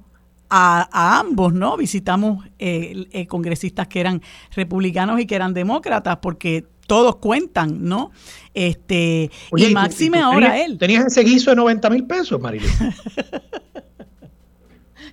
[0.49, 1.77] a, ambos, ¿no?
[1.77, 4.23] Visitamos eh, eh, congresistas que eran
[4.57, 8.13] republicanos y que eran demócratas porque todos cuentan, ¿no?
[8.53, 10.79] Este, y máxime ahora él.
[10.79, 12.71] ¿Tenías ese guiso de 90 mil pesos, Marilyn?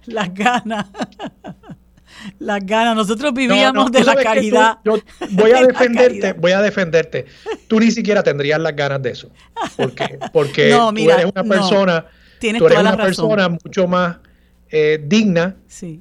[0.05, 0.87] Las ganas.
[2.39, 2.95] Las ganas.
[2.95, 4.77] Nosotros vivíamos de la caridad.
[4.83, 4.99] yo
[5.31, 7.25] voy a defenderte, voy a defenderte.
[7.67, 9.29] Tú ni siquiera tendrías las ganas de eso.
[9.75, 12.05] Porque, porque tú eres una persona,
[12.39, 14.17] tú eres una persona mucho más
[14.69, 15.55] eh, digna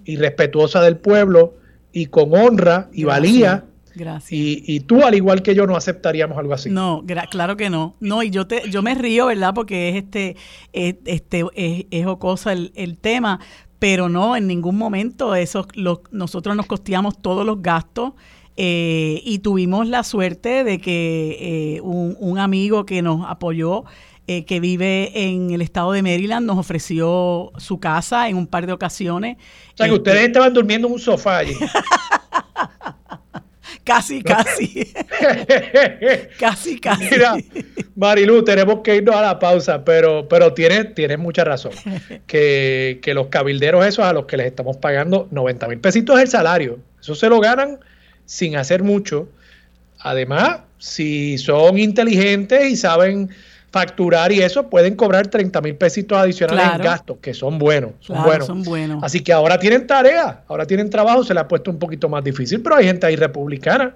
[0.05, 1.55] y respetuosa del pueblo
[1.93, 3.65] y con honra y valía.
[3.95, 4.31] Gracias.
[4.33, 6.71] Y, tú, al igual que yo, no aceptaríamos algo así.
[6.71, 7.97] No, claro que no.
[8.01, 9.53] No, y yo te, yo me río, ¿verdad?
[9.55, 10.37] Porque es este,
[10.73, 13.41] este, es, es jocosa el, el tema,
[13.81, 15.67] pero no, en ningún momento eso,
[16.11, 18.13] nosotros nos costeamos todos los gastos.
[18.63, 23.85] Eh, y tuvimos la suerte de que eh, un, amigo que nos apoyó,
[24.27, 28.67] eh, que vive en el estado de Maryland, nos ofreció su casa en un par
[28.67, 29.39] de ocasiones.
[29.73, 31.55] O sea, que ustedes este estaban durmiendo en un sofá allí.
[33.85, 34.93] casi, casi.
[36.39, 37.05] casi, casi.
[37.11, 37.37] Mira,
[37.97, 41.73] Marilu, tenemos que irnos a la pausa, pero, pero tienes, tienes mucha razón.
[42.27, 46.29] Que, los cabilderos esos a los que les estamos pagando 90 mil pesitos es el
[46.29, 46.79] salario.
[47.01, 47.81] Eso se lo ganan
[48.25, 49.29] sin hacer mucho.
[49.99, 53.31] Además, si son inteligentes y saben
[53.71, 58.23] facturar y eso, pueden cobrar 30 mil pesitos adicionales en gastos, que son buenos, son,
[58.25, 58.47] buenos.
[58.47, 59.03] son buenos.
[59.03, 62.25] Así que ahora tienen tarea, ahora tienen trabajo, se le ha puesto un poquito más
[62.25, 63.95] difícil, pero hay gente ahí republicana,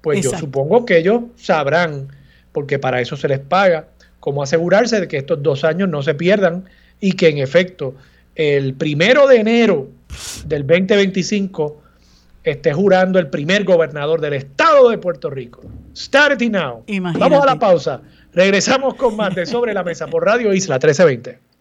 [0.00, 2.08] pues yo supongo que ellos sabrán,
[2.50, 3.86] porque para eso se les paga,
[4.18, 6.64] cómo asegurarse de que estos dos años no se pierdan
[7.00, 7.94] y que en efecto
[8.34, 9.88] el primero de enero
[10.46, 11.81] del 2025
[12.44, 15.62] esté jurando el primer gobernador del estado de Puerto Rico.
[15.96, 16.84] Start it now.
[17.18, 18.00] Vamos a la pausa.
[18.32, 21.52] Regresamos con más de Sobre la Mesa por Radio Isla 1320.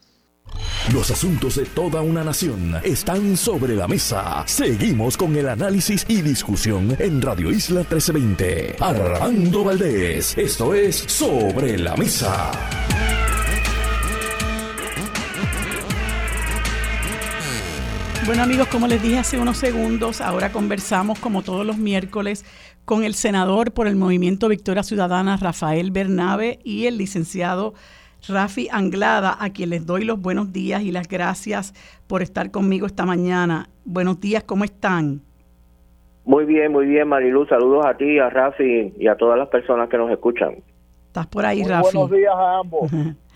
[0.93, 4.43] Los asuntos de toda una nación están sobre la mesa.
[4.47, 8.75] Seguimos con el análisis y discusión en Radio Isla 1320.
[8.79, 12.51] Armando Valdés, esto es Sobre la Mesa.
[18.25, 22.45] Bueno amigos, como les dije hace unos segundos, ahora conversamos como todos los miércoles
[22.85, 27.73] con el senador por el Movimiento Victoria Ciudadana, Rafael Bernabe, y el licenciado
[28.27, 31.73] Rafi Anglada, a quien les doy los buenos días y las gracias
[32.07, 33.69] por estar conmigo esta mañana.
[33.85, 35.21] Buenos días, ¿cómo están?
[36.23, 37.47] Muy bien, muy bien, Marilu.
[37.47, 40.57] Saludos a ti, a Rafi y a todas las personas que nos escuchan.
[41.07, 41.97] ¿Estás por ahí, Rafi?
[41.97, 42.91] Buenos días a ambos.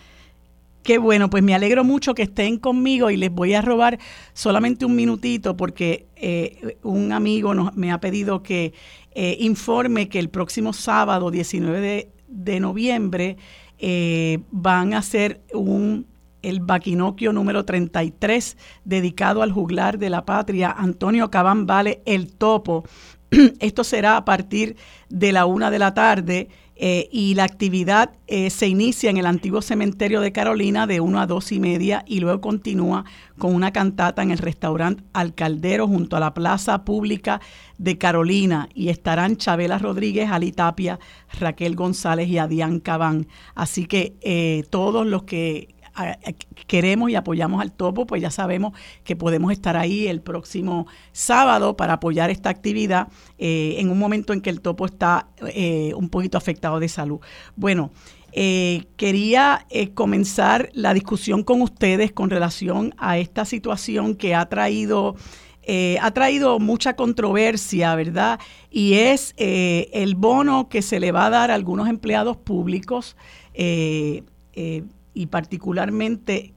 [0.85, 3.97] Qué bueno, pues me alegro mucho que estén conmigo y les voy a robar
[4.33, 8.71] solamente un minutito porque eh, un amigo nos, me ha pedido que
[9.15, 13.37] eh, informe que el próximo sábado 19 de, noviembre
[13.79, 16.05] eh, van a hacer un
[16.43, 22.83] el Baquinoquio número 33 dedicado al juglar de la patria Antonio Cabán Vale el Topo.
[23.59, 24.75] Esto será a partir
[25.09, 29.25] de la una de la tarde eh, y la actividad eh, se inicia en el
[29.25, 33.05] antiguo cementerio de Carolina de 1 a 2 y media y luego continúa
[33.37, 37.39] con una cantata en el restaurante Alcaldero junto a la plaza pública
[37.77, 40.99] de Carolina y estarán Chabela Rodríguez, Ali Tapia,
[41.39, 43.27] Raquel González y Adrián Cabán.
[43.53, 45.74] Así que eh, todos los que
[46.67, 48.73] queremos y apoyamos al topo, pues ya sabemos
[49.03, 54.33] que podemos estar ahí el próximo sábado para apoyar esta actividad eh, en un momento
[54.33, 57.19] en que el topo está eh, un poquito afectado de salud.
[57.55, 57.91] Bueno,
[58.33, 65.15] eh, quería comenzar la discusión con ustedes con relación a esta situación que ha traído...
[66.01, 68.39] ha traído mucha controversia, ¿verdad?
[68.69, 73.15] Y es el bono que se le va a dar a algunos empleados públicos
[75.15, 76.53] y particularmente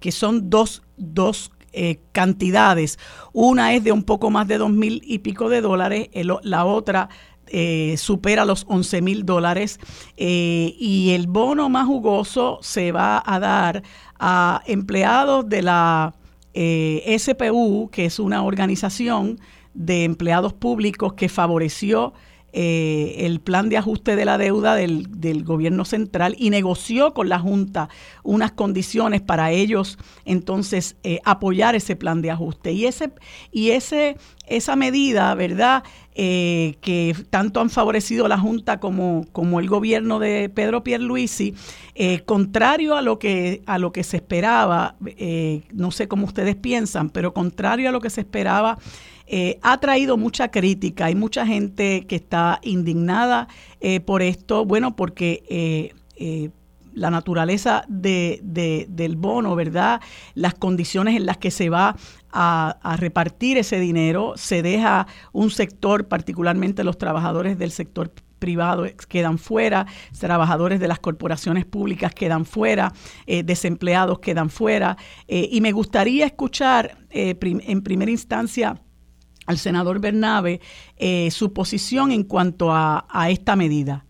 [0.00, 2.98] que son dos, dos eh, cantidades.
[3.32, 7.08] Una es de un poco más de dos mil y pico de dólares, la otra
[7.46, 9.78] eh, supera los 11 mil dólares
[10.16, 13.82] eh, y el bono más jugoso se va a dar
[14.18, 16.14] a empleados de la
[16.52, 19.38] SPU, que es una organización
[19.74, 22.14] de empleados públicos que favoreció
[22.54, 25.06] eh, el plan de ajuste de la deuda del,
[25.44, 27.90] gobierno central y negoció con la Junta
[28.22, 32.72] unas condiciones para ellos entonces eh, apoyar ese plan de ajuste.
[32.72, 33.10] Y, ese,
[33.52, 35.84] y ese, esa medida, ¿verdad?
[36.14, 41.54] Eh, que tanto han favorecido la Junta como, como el gobierno de Pedro Pierluisi,
[42.24, 44.96] contrario a lo que, a lo que se esperaba,
[45.72, 48.78] no sé cómo ustedes piensan, pero contrario a lo que se esperaba
[49.28, 51.06] eh, ha traído mucha crítica.
[51.06, 53.48] Hay mucha gente que está indignada
[53.80, 55.92] eh, por esto, bueno, porque
[56.98, 58.40] la naturaleza de,
[58.88, 60.00] del bono, ¿verdad?
[60.34, 61.96] Las condiciones en las que se va
[62.32, 69.38] a, repartir ese dinero, se deja un sector, particularmente los trabajadores del sector privado quedan
[69.38, 69.86] fuera,
[70.18, 72.92] trabajadores de las corporaciones públicas quedan fuera,
[73.26, 74.96] eh, desempleados quedan fuera.
[75.26, 78.80] Eh, y me gustaría escuchar eh, en primera instancia
[79.48, 80.60] al senador Bernabe
[81.30, 84.04] su posición en cuanto a, esta medida.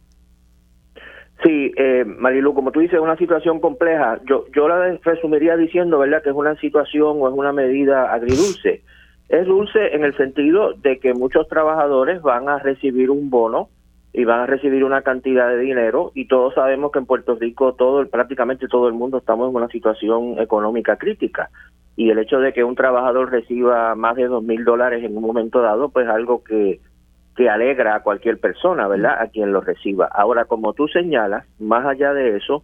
[1.42, 1.72] Sí,
[2.18, 4.20] Marilu, como tú dices, es una situación compleja.
[4.28, 8.82] Yo, yo la resumiría diciendo, ¿verdad?, que es una situación o es una medida agridulce.
[9.28, 13.68] Es dulce en el sentido de que muchos trabajadores van a recibir un bono
[14.12, 17.74] y van a recibir una cantidad de dinero y todos sabemos que en Puerto Rico
[17.74, 21.50] todo prácticamente todo el mundo estamos en una situación económica crítica
[21.98, 25.22] y el hecho de que un trabajador reciba más de dos mil dólares en un
[25.24, 26.80] momento dado pues algo que
[27.36, 31.84] que alegra a cualquier persona verdad a quien lo reciba ahora como tú señalas más
[31.84, 32.62] allá de eso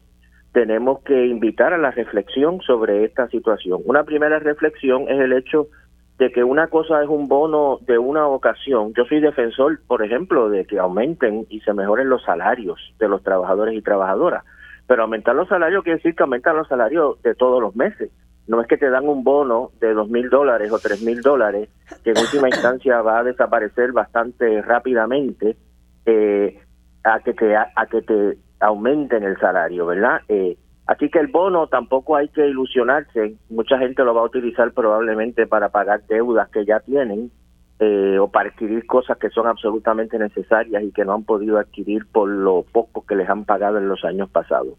[0.52, 5.66] tenemos que invitar a la reflexión sobre esta situación una primera reflexión es el hecho
[6.16, 8.92] de que una cosa es un bono de una ocasión.
[8.96, 13.24] Yo soy defensor, por ejemplo, de que aumenten y se mejoren los salarios de los
[13.24, 14.44] trabajadores y trabajadoras.
[14.86, 18.12] Pero aumentar los salarios quiere decir que aumentan los salarios de todos los meses.
[18.46, 21.68] No es que te dan un bono de dos mil dólares o tres mil dólares,
[22.02, 25.56] que en última instancia va a desaparecer bastante rápidamente,
[26.06, 26.60] eh,
[27.04, 30.20] a que te a que te aumenten el salario, ¿verdad?
[30.28, 33.36] Eh, Así que el bono tampoco hay que ilusionarse.
[33.48, 37.30] Mucha gente lo va a utilizar probablemente para pagar deudas que ya tienen
[37.78, 42.06] eh, o para adquirir cosas que son absolutamente necesarias y que no han podido adquirir
[42.12, 44.74] por lo poco que les han pagado en los años pasados.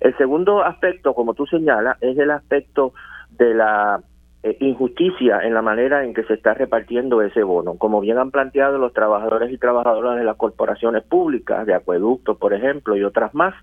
[0.00, 2.92] El segundo aspecto, como tú señalas, es el aspecto
[3.30, 4.00] de la
[4.42, 7.76] eh, injusticia en la manera en que se está repartiendo ese bono.
[7.76, 12.54] Como bien han planteado los trabajadores y trabajadoras de las corporaciones públicas, de acueductos, por
[12.54, 13.54] ejemplo, y otras más,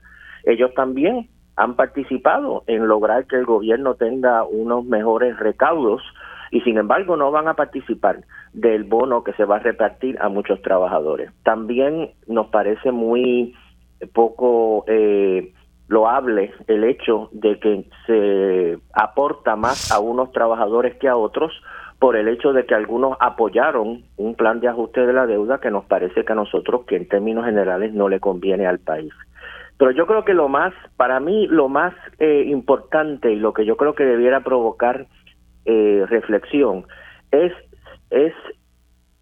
[0.44, 6.02] ellos también han participado en lograr que el gobierno tenga unos mejores recaudos
[6.52, 10.30] y sin embargo no van a participar del bono que se va a repartir a
[10.30, 11.32] muchos trabajadores.
[11.44, 13.56] También nos parece muy
[14.14, 15.54] poco eh,
[15.88, 21.52] loable el hecho de que se aporta más a unos trabajadores que a otros
[22.00, 25.72] por el hecho de que algunos apoyaron un plan de ajuste de la deuda que
[25.72, 29.14] nos parece que a nosotros que en términos generales no le conviene al país.
[29.78, 33.66] Pero yo creo que lo más, para mí, lo más eh, importante y lo que
[33.66, 35.08] yo creo que debiera provocar
[35.66, 36.86] eh, reflexión
[37.32, 37.52] es,
[38.10, 38.34] es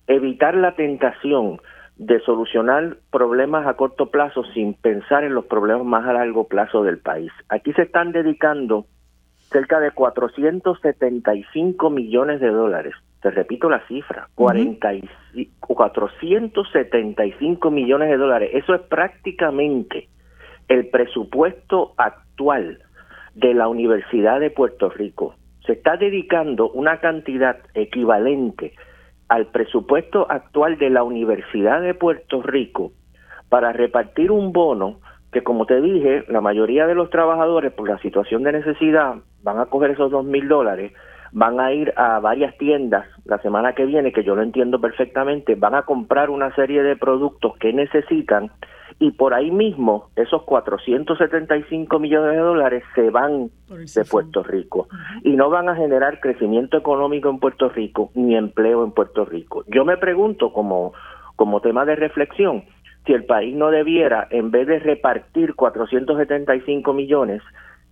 [0.07, 1.59] evitar la tentación
[1.97, 6.83] de solucionar problemas a corto plazo sin pensar en los problemas más a largo plazo
[6.83, 7.31] del país.
[7.49, 8.87] Aquí se están dedicando
[9.51, 12.93] cerca de 475 millones de dólares.
[13.21, 14.51] Te repito la cifra, uh
[15.59, 18.49] 475 millones de dólares.
[18.53, 20.09] Eso es prácticamente
[20.67, 22.79] el presupuesto actual
[23.35, 25.35] de la Universidad de Puerto Rico
[25.65, 28.73] se está dedicando una cantidad equivalente
[29.27, 32.91] al presupuesto actual de la Universidad de Puerto Rico
[33.49, 34.99] para repartir un bono
[35.31, 39.59] que, como te dije, la mayoría de los trabajadores, por la situación de necesidad, van
[39.59, 40.93] a coger esos dos mil dólares,
[41.31, 45.55] van a ir a varias tiendas la semana que viene, que yo lo entiendo perfectamente,
[45.55, 48.51] van a comprar una serie de productos que necesitan
[48.99, 54.87] y por ahí mismo esos 475 millones de dólares se van de Puerto Rico.
[55.23, 59.63] Y no van a generar crecimiento económico en Puerto Rico ni empleo en Puerto Rico.
[59.67, 60.93] Yo me pregunto como,
[61.35, 62.63] como tema de reflexión,
[63.05, 67.41] si el país no debiera, en vez de repartir 475 millones,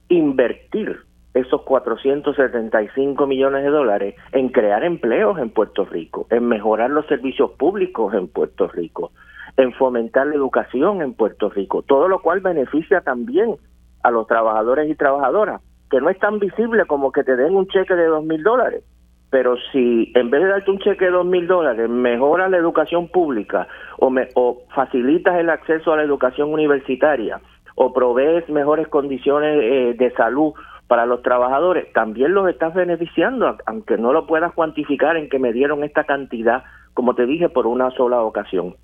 [0.07, 0.99] invertir
[1.33, 7.51] esos 475 millones de dólares en crear empleos en Puerto Rico, en mejorar los servicios
[7.51, 9.11] públicos en Puerto Rico,
[9.57, 13.55] en fomentar la educación en Puerto Rico, todo lo cual beneficia también
[14.03, 17.67] a los trabajadores y trabajadoras, que no es tan visible como que te den un
[17.67, 18.83] cheque de dos mil dólares,
[19.29, 23.07] pero si en vez de darte un cheque de dos mil dólares mejoras la educación
[23.07, 23.67] pública
[23.99, 27.39] o, me, o facilitas el acceso a la educación universitaria
[27.75, 30.53] o provees mejores condiciones eh, de salud
[30.87, 35.53] para los trabajadores, también los estás beneficiando, aunque no lo puedas cuantificar en que me
[35.53, 38.75] dieron esta cantidad, como te dije, por una sola ocasión.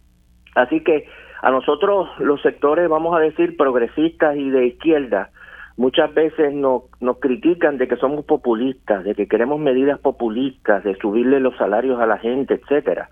[0.58, 1.06] Así que
[1.44, 5.30] a nosotros los sectores, vamos a decir, progresistas y de izquierda,
[5.78, 10.96] muchas veces nos, nos critican de que somos populistas, de que queremos medidas populistas, de
[10.96, 13.08] subirle los salarios a la gente, etcétera.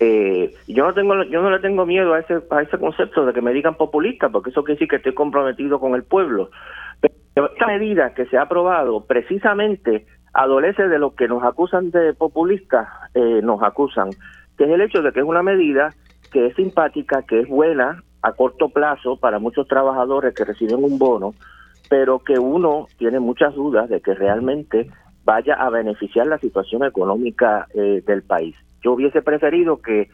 [0.00, 3.32] Eh, yo no tengo, yo no le tengo miedo a ese, a ese concepto de
[3.32, 6.50] que me digan populista, porque eso quiere decir que estoy comprometido con el pueblo.
[7.00, 12.12] Pero esta medida que se ha aprobado precisamente adolece de lo que nos acusan de
[12.12, 14.10] populistas, eh, nos acusan,
[14.58, 15.94] que es el hecho de que es una medida
[16.32, 20.98] que es simpática, que es buena a corto plazo para muchos trabajadores que reciben un
[20.98, 21.34] bono,
[21.88, 24.88] pero que uno tiene muchas dudas de que realmente
[25.24, 28.56] vaya a beneficiar la situación económica eh, del país.
[28.82, 30.08] Yo hubiese preferido que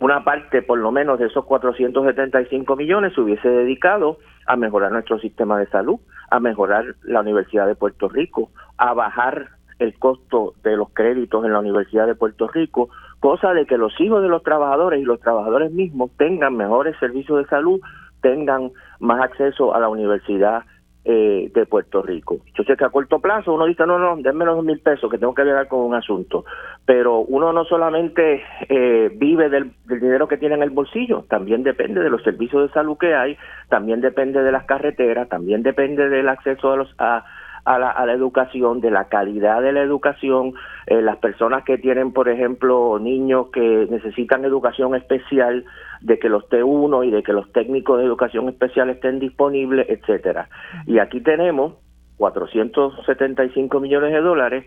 [0.00, 5.18] una parte, por lo menos, de esos 475 millones se hubiese dedicado a mejorar nuestro
[5.18, 5.98] sistema de salud,
[6.30, 9.48] a mejorar la Universidad de Puerto Rico, a bajar
[9.78, 12.90] el costo de los créditos en la Universidad de Puerto Rico,
[13.20, 17.38] cosa de que los hijos de los trabajadores y los trabajadores mismos tengan mejores servicios
[17.38, 17.80] de salud,
[18.20, 20.64] tengan más acceso a la universidad
[21.04, 22.38] eh, de Puerto Rico.
[22.54, 25.16] Yo sé que a corto plazo uno dice, no, no, denme los mil pesos que
[25.16, 26.44] tengo que llegar con un asunto,
[26.84, 32.02] pero uno no solamente eh, vive del, dinero que tiene en el bolsillo, también depende
[32.02, 33.38] de los servicios de salud que hay,
[33.70, 36.94] también depende de las carreteras, también depende del acceso a los...
[36.98, 37.24] A,
[37.68, 40.54] a la, a la educación, de la calidad de la educación,
[40.86, 45.66] eh, las personas que tienen, por ejemplo, niños que necesitan educación especial,
[46.00, 50.48] de que los T1 y de que los técnicos de educación especial estén disponibles, etcétera.
[50.86, 51.74] Y aquí tenemos
[52.16, 54.64] 475 millones de dólares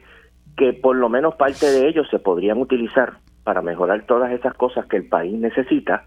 [0.55, 4.85] que por lo menos parte de ellos se podrían utilizar para mejorar todas esas cosas
[4.85, 6.03] que el país necesita,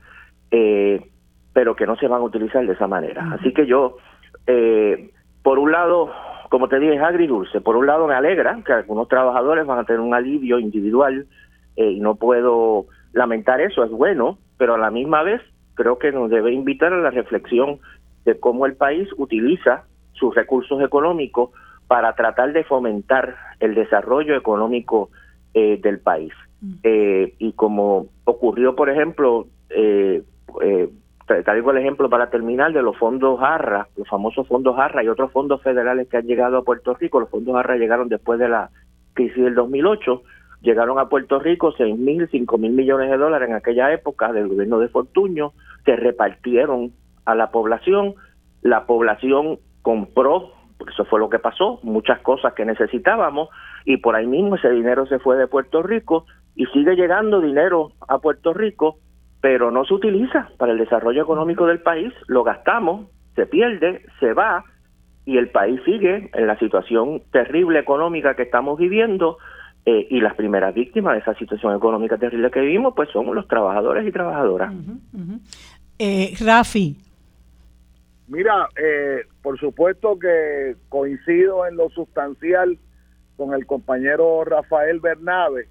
[0.53, 1.03] eh,
[1.53, 3.27] pero que no se van a utilizar de esa manera.
[3.33, 3.97] Así que yo,
[4.47, 5.11] eh,
[5.43, 6.13] por un lado,
[6.51, 7.61] como te dije, es agridulce.
[7.61, 11.27] Por un lado me alegra que algunos trabajadores van a tener un alivio individual
[11.77, 15.41] eh, y no puedo lamentar eso, es bueno, pero a la misma vez
[15.75, 17.79] creo que nos debe invitar a la reflexión
[18.25, 21.51] de cómo el país utiliza sus recursos económicos
[21.87, 25.11] para tratar de fomentar el desarrollo económico
[25.53, 26.33] eh, del país.
[26.61, 26.73] Mm.
[26.83, 30.23] Eh, y como ocurrió, por ejemplo, eh,
[30.63, 30.89] eh,
[31.27, 35.33] traigo el ejemplo para terminar de los fondos Jarra, los famosos fondos Jarra y otros
[35.33, 37.21] fondos federales que han llegado a Puerto Rico.
[37.21, 38.71] Los fondos Jarra llegaron después de la
[39.15, 40.23] crisis del 2008
[40.65, 44.49] Llegaron a Puerto Rico seis mil, cinco mil millones de dólares en aquella época del
[44.49, 45.53] gobierno de Fortuño,
[45.85, 46.93] se repartieron
[47.27, 48.15] a la población,
[48.63, 50.53] la población compró,
[50.91, 53.51] eso fue lo que pasó, muchas cosas que necesitábamos.
[53.85, 56.25] Y por ahí mismo ese dinero se fue de Puerto Rico
[56.57, 58.97] y sigue llegando dinero a Puerto Rico,
[59.45, 64.33] pero no se utiliza para el desarrollo económico del país, lo gastamos, se pierde, se
[64.33, 64.65] va
[65.27, 69.37] y el país sigue en la situación terrible económica que estamos viviendo
[69.85, 73.47] eh, y las primeras víctimas de esa situación económica terrible que vivimos, pues somos los
[73.47, 74.73] trabajadores y trabajadoras.
[75.99, 76.97] Eh, Rafi.
[78.29, 82.79] Mira, eh, por supuesto que coincido en lo sustancial
[83.37, 85.69] con el compañero Rafael Bernabe.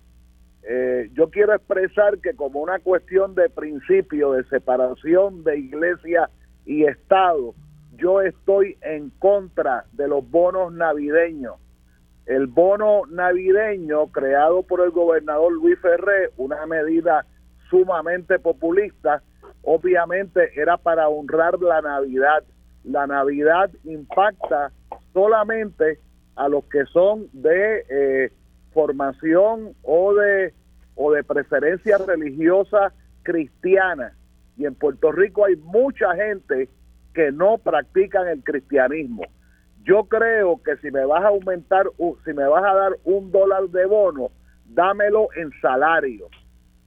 [1.14, 6.30] Yo quiero expresar que como una cuestión de principio, de separación de iglesia
[6.66, 7.53] y Estado,
[7.97, 11.55] yo estoy en contra de los bonos navideños
[12.26, 17.26] el bono navideño creado por el gobernador Luis Ferré, una medida
[17.70, 19.22] sumamente populista,
[19.64, 22.43] obviamente era para honrar la Navidad.
[22.86, 24.72] La Navidad impacta
[25.11, 25.99] solamente
[26.36, 28.32] a los que son de eh,
[28.74, 30.53] formación o de
[30.95, 32.93] o de preferencia religiosa
[33.24, 34.13] cristiana.
[34.57, 36.69] Y en Puerto Rico hay mucha gente
[37.13, 39.24] que no practican el cristianismo.
[39.84, 41.88] Yo creo que si me vas a aumentar,
[42.24, 44.30] si me vas a dar un dólar de bono,
[44.65, 46.28] dámelo en salario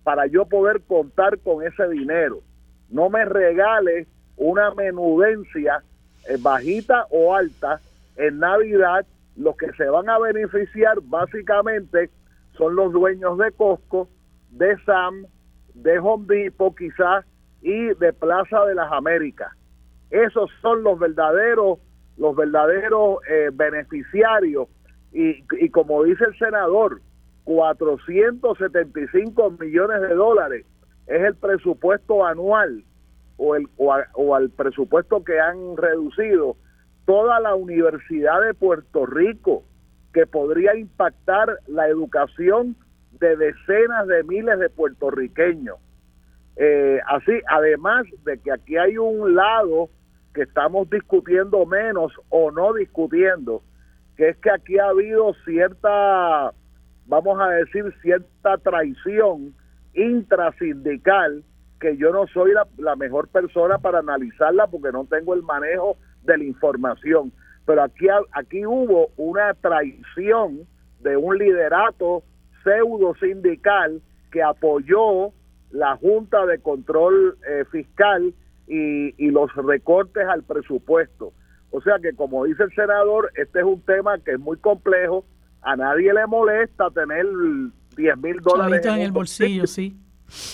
[0.02, 2.40] para yo poder contar con ese dinero.
[2.88, 4.06] No me regales
[4.36, 5.82] una menudencia
[6.28, 7.80] eh, bajita o alta
[8.16, 9.04] en Navidad.
[9.36, 12.10] Los que se van a beneficiar básicamente
[12.56, 14.08] son los dueños de Costco,
[14.50, 15.26] de Sam,
[15.74, 17.24] de Home Depot quizás
[17.62, 19.52] y de Plaza de las Américas.
[20.10, 21.78] Esos son los verdaderos
[22.16, 24.68] los verdaderos eh, beneficiarios
[25.12, 27.02] y, y como dice el senador,
[27.44, 30.64] 475 millones de dólares
[31.06, 32.82] es el presupuesto anual
[33.36, 36.56] o, el, o, o, al presupuesto que han reducido
[37.06, 39.62] toda la Universidad de Puerto Rico,
[40.12, 42.76] que podría impactar la educación
[43.12, 45.76] de decenas de miles de puertorriqueños.
[46.56, 49.90] Eh, así, además de que aquí hay un lado
[50.34, 53.62] que estamos discutiendo menos o no discutiendo,
[54.16, 56.52] que es que aquí ha habido cierta,
[57.06, 59.54] vamos a decir, cierta traición
[59.94, 61.42] intrasindical
[61.80, 65.96] que yo no soy la, mejor persona para analizarla porque no tengo el manejo
[66.26, 67.32] de la información.
[67.64, 70.66] Pero aquí, aquí hubo una traición
[71.00, 72.22] de un liderato
[72.62, 74.00] pseudo sindical
[74.30, 75.32] que apoyó
[75.70, 78.34] la Junta de Control eh, Fiscal
[78.68, 81.32] y, los recortes al presupuesto.
[81.70, 85.24] O sea que, como dice el senador, este es un tema que es muy complejo,
[85.62, 87.26] a nadie le molesta tener
[87.96, 89.96] 10 mil dólares en, el bolsillo, sí.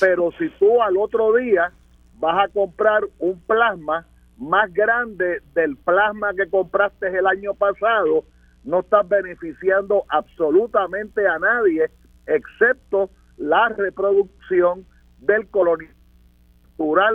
[0.00, 1.72] Pero si tú al otro día
[2.18, 4.06] vas a comprar un plasma
[4.42, 8.24] más grande del plasma que compraste el año pasado,
[8.64, 11.90] no estás beneficiando absolutamente a nadie,
[12.26, 14.84] excepto la reproducción
[15.18, 16.02] del colonialismo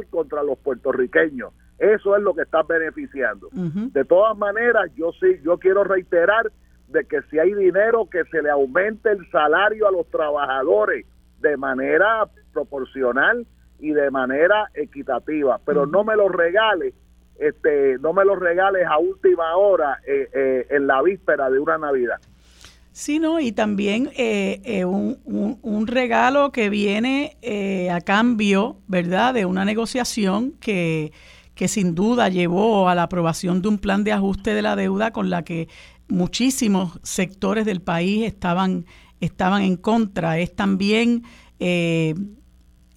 [0.09, 1.53] contra los puertorriqueños.
[1.77, 3.49] Eso es lo que estás beneficiando.
[3.51, 6.51] De todas maneras, yo sí, yo quiero reiterar
[6.87, 11.05] de que si hay dinero que se le aumente el salario a los trabajadores
[11.39, 13.45] de manera proporcional
[13.79, 16.95] y de manera equitativa, pero no me lo regales,
[17.39, 21.77] este, no me lo regales a última hora eh, eh, en la víspera de una
[21.77, 22.17] Navidad.
[22.91, 25.19] Sí, no, y también eh, un,
[25.61, 27.37] un, regalo que viene
[27.91, 31.11] a cambio, ¿verdad?, de una negociación que,
[31.57, 35.11] que sin duda llevó a la aprobación de un plan de ajuste de la deuda
[35.11, 35.67] con la que
[36.07, 38.85] muchísimos sectores del país estaban,
[39.19, 40.37] estaban en contra.
[40.39, 41.23] Es también,
[41.59, 42.13] eh,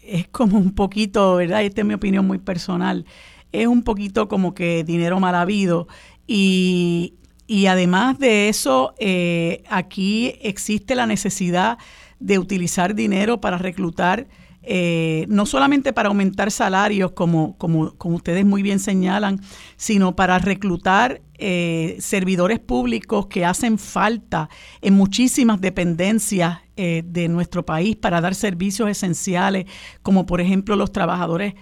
[0.02, 1.64] es como un poquito, ¿verdad?
[1.64, 3.06] Esta es mi opinión muy personal,
[3.52, 5.88] es un poquito como que dinero mal habido.
[6.26, 7.14] Y,
[7.50, 11.78] y además de eso, eh, aquí existe la necesidad
[12.20, 14.28] de utilizar dinero para reclutar
[14.62, 19.40] eh, no solamente para aumentar salarios, como, como, como, ustedes muy bien señalan,
[19.76, 24.48] sino para reclutar eh, servidores públicos que hacen falta
[24.80, 29.66] en muchísimas dependencias de nuestro país para dar servicios esenciales,
[30.02, 31.52] como por ejemplo los trabajadores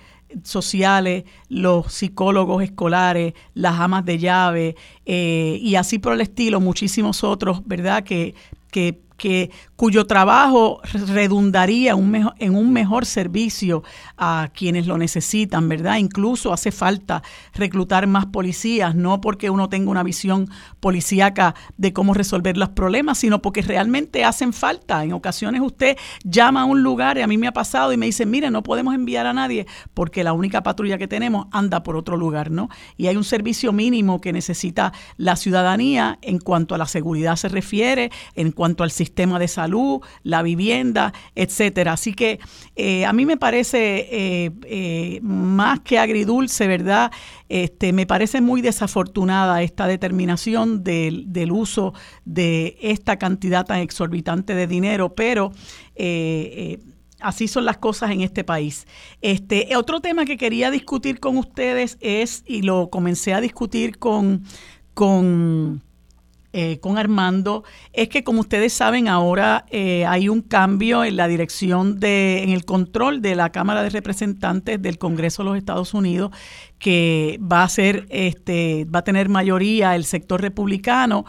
[0.45, 7.63] sociales, los psicólogos escolares, las amas de llave y así por el estilo, muchísimos otros,
[7.67, 8.05] ¿verdad?
[8.05, 8.35] Que,
[8.71, 13.85] que que, cuyo trabajo redundaría en un mejor servicio
[14.17, 15.99] a quienes lo necesitan, ¿verdad?
[15.99, 17.23] Incluso hace falta
[17.55, 20.49] reclutar más policías, no porque uno tenga una visión
[20.81, 25.05] policíaca de cómo resolver los problemas, sino porque realmente hacen falta.
[25.05, 28.07] En ocasiones usted llama a un lugar, y a mí me ha pasado, y me
[28.07, 31.97] dice, mire, no podemos enviar a nadie porque la única patrulla que tenemos anda por
[31.97, 32.69] otro lugar, ¿no?
[32.97, 37.49] Y hay un servicio mínimo que necesita la ciudadanía en cuanto a la seguridad se
[37.49, 41.95] refiere, en cuanto al sistema sistema de salud, la vivienda, etcétera.
[41.95, 42.39] Así que
[42.77, 43.79] eh, a mí me parece
[44.11, 47.11] eh, eh, más que agridulce, ¿verdad?
[47.49, 51.95] Este, me parece muy desafortunada esta determinación del, del uso
[52.25, 55.53] de esta cantidad tan exorbitante de dinero, pero
[57.21, 58.87] así son las cosas en este país.
[59.23, 64.45] Este, otro tema que quería discutir con ustedes es, y lo comencé a discutir con,
[64.95, 65.83] con
[66.61, 71.29] eh, con Armando es que como ustedes saben ahora eh, hay un cambio en la
[71.29, 75.95] dirección de en el control de la Cámara de Representantes del Congreso de los Estados
[75.95, 76.33] Unidos
[76.81, 81.27] que va a ser este va a tener mayoría el sector republicano.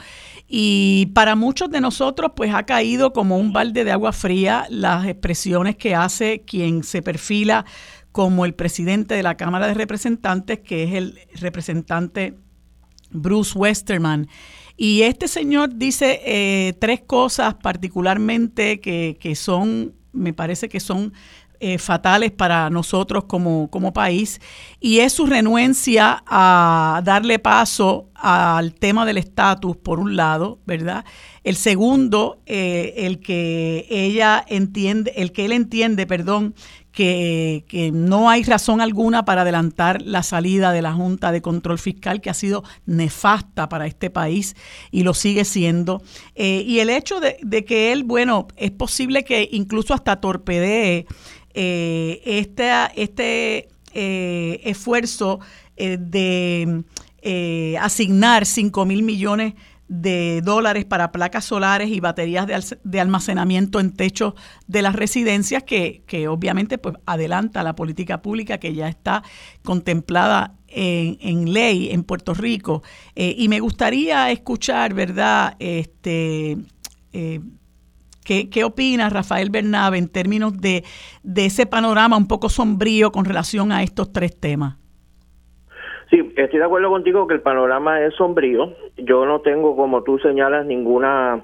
[0.48, 5.06] Y para muchos de nosotros pues ha caído como un balde de agua fría las
[5.06, 7.66] expresiones que hace quien se perfila
[8.12, 12.34] como el presidente de la Cámara de Representantes que es el representante
[13.12, 14.28] Bruce Westerman
[14.82, 21.12] y este señor dice eh, tres cosas particularmente que, que, son, me parece que son
[21.60, 24.40] eh, fatales para nosotros como, como país,
[24.80, 31.04] y es su renuencia a darle paso al tema del estatus, por un lado, ¿verdad?
[31.44, 36.56] El segundo, eh, el que ella entiende, el que él entiende, perdón,
[37.00, 42.20] que, no hay razón alguna para adelantar la salida de la Junta de Control Fiscal,
[42.20, 44.58] que ha sido nefasta para este país
[44.92, 46.02] y lo sigue siendo.
[46.36, 51.06] Eh, y el hecho de, que él, bueno, es posible que incluso hasta torpedee
[51.54, 55.40] eh, este, este eh, esfuerzo
[55.78, 56.84] de
[57.80, 59.54] asignar 5 mil millones
[59.90, 64.36] dólares para placas solares y baterías de, almacenamiento en techos
[64.68, 69.24] de las residencias que, obviamente pues adelanta la política pública que ya está
[69.64, 72.84] contemplada en, ley en Puerto Rico.
[73.16, 75.56] Eh, y me gustaría escuchar, ¿verdad?
[75.58, 76.58] Este,
[77.12, 77.42] eh,
[78.24, 80.84] ¿qué, ¿Qué opina Rafael Bernabe en términos de,
[81.24, 84.76] de ese panorama un poco sombrío con relación a estos tres temas?
[86.10, 88.74] Sí, estoy de acuerdo contigo que el panorama es sombrío.
[88.98, 91.44] Yo no tengo, como tú señalas, ninguna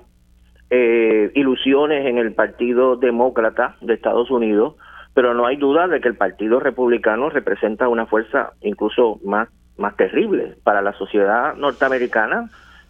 [0.71, 4.75] eh, ilusiones en el Partido Demócrata de Estados Unidos,
[5.13, 9.95] pero no hay duda de que el Partido Republicano representa una fuerza incluso más, más
[9.95, 12.49] terrible para la sociedad norteamericana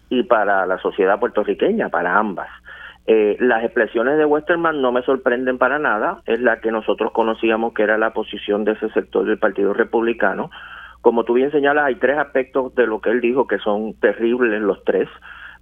[0.09, 2.47] y para la sociedad puertorriqueña, para ambas.
[3.07, 7.73] Eh, las expresiones de Westerman no me sorprenden para nada, es la que nosotros conocíamos
[7.73, 10.49] que era la posición de ese sector del Partido Republicano,
[11.05, 14.59] como tú bien señalas, hay tres aspectos de lo que él dijo que son terribles
[14.59, 15.07] los tres.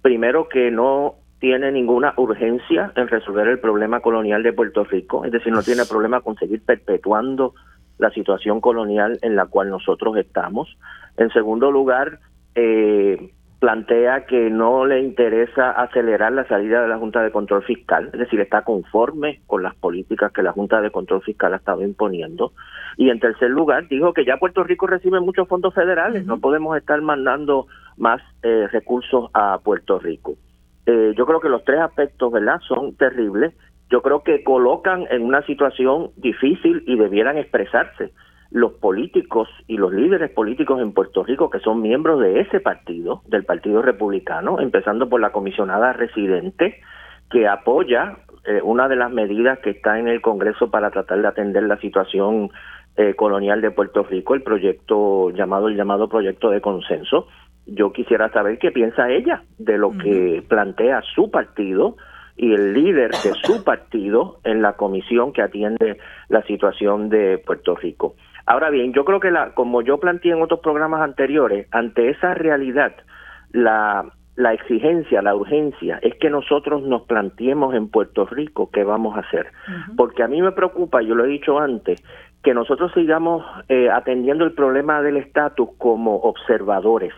[0.00, 5.32] Primero, que no tiene ninguna urgencia en resolver el problema colonial de Puerto Rico, es
[5.32, 7.52] decir, no tiene problema con seguir perpetuando
[7.98, 10.78] la situación colonial en la cual nosotros estamos.
[11.18, 12.20] En segundo lugar,
[12.54, 13.33] eh,
[13.64, 18.18] plantea que no le interesa acelerar la salida de la Junta de Control Fiscal, es
[18.18, 22.52] decir, está conforme con las políticas que la Junta de Control Fiscal ha estado imponiendo.
[22.98, 26.76] Y en tercer lugar, dijo que ya Puerto Rico recibe muchos fondos federales, no podemos
[26.76, 30.34] estar mandando más eh, recursos a Puerto Rico.
[30.84, 33.54] Eh, yo creo que los tres aspectos, ¿verdad?, son terribles.
[33.88, 38.12] Yo creo que colocan en una situación difícil y debieran expresarse
[38.54, 43.22] los políticos y los líderes políticos en Puerto Rico que son miembros de ese partido,
[43.26, 46.80] del Partido Republicano, empezando por la comisionada residente,
[47.28, 51.26] que apoya eh, una de las medidas que está en el Congreso para tratar de
[51.26, 52.50] atender la situación
[52.96, 57.26] eh, colonial de Puerto Rico, el proyecto llamado el llamado proyecto de consenso.
[57.66, 61.96] Yo quisiera saber qué piensa ella de lo que plantea su partido
[62.36, 65.98] y el líder de su partido en la comisión que atiende
[66.28, 68.14] la situación de Puerto Rico.
[68.46, 72.34] Ahora bien, yo creo que la, como yo planteé en otros programas anteriores, ante esa
[72.34, 72.94] realidad,
[73.52, 74.04] la,
[74.36, 79.20] la exigencia, la urgencia es que nosotros nos planteemos en Puerto Rico qué vamos a
[79.20, 79.46] hacer.
[79.96, 82.02] Porque a mí me preocupa, yo lo he dicho antes,
[82.42, 87.14] que nosotros sigamos eh, atendiendo el problema del estatus como observadores,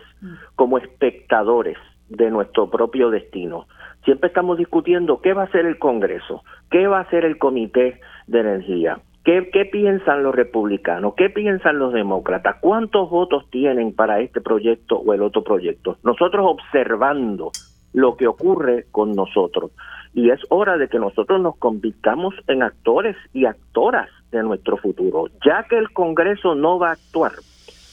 [0.55, 3.67] como espectadores de nuestro propio destino.
[4.05, 7.99] Siempre estamos discutiendo qué va a hacer el Congreso, qué va a hacer el Comité
[8.27, 11.13] de Energía, ¿Qué, piensan los republicanos?
[11.15, 12.55] ¿Qué piensan los demócratas?
[12.61, 15.97] ¿Cuántos votos tienen para este proyecto o el otro proyecto?
[16.01, 17.51] Nosotros observando
[17.91, 19.71] lo que ocurre con nosotros.
[20.13, 25.25] Y es hora de que nosotros nos convirtamos en actores y actoras de nuestro futuro.
[25.45, 27.33] Ya que el Congreso no va a actuar,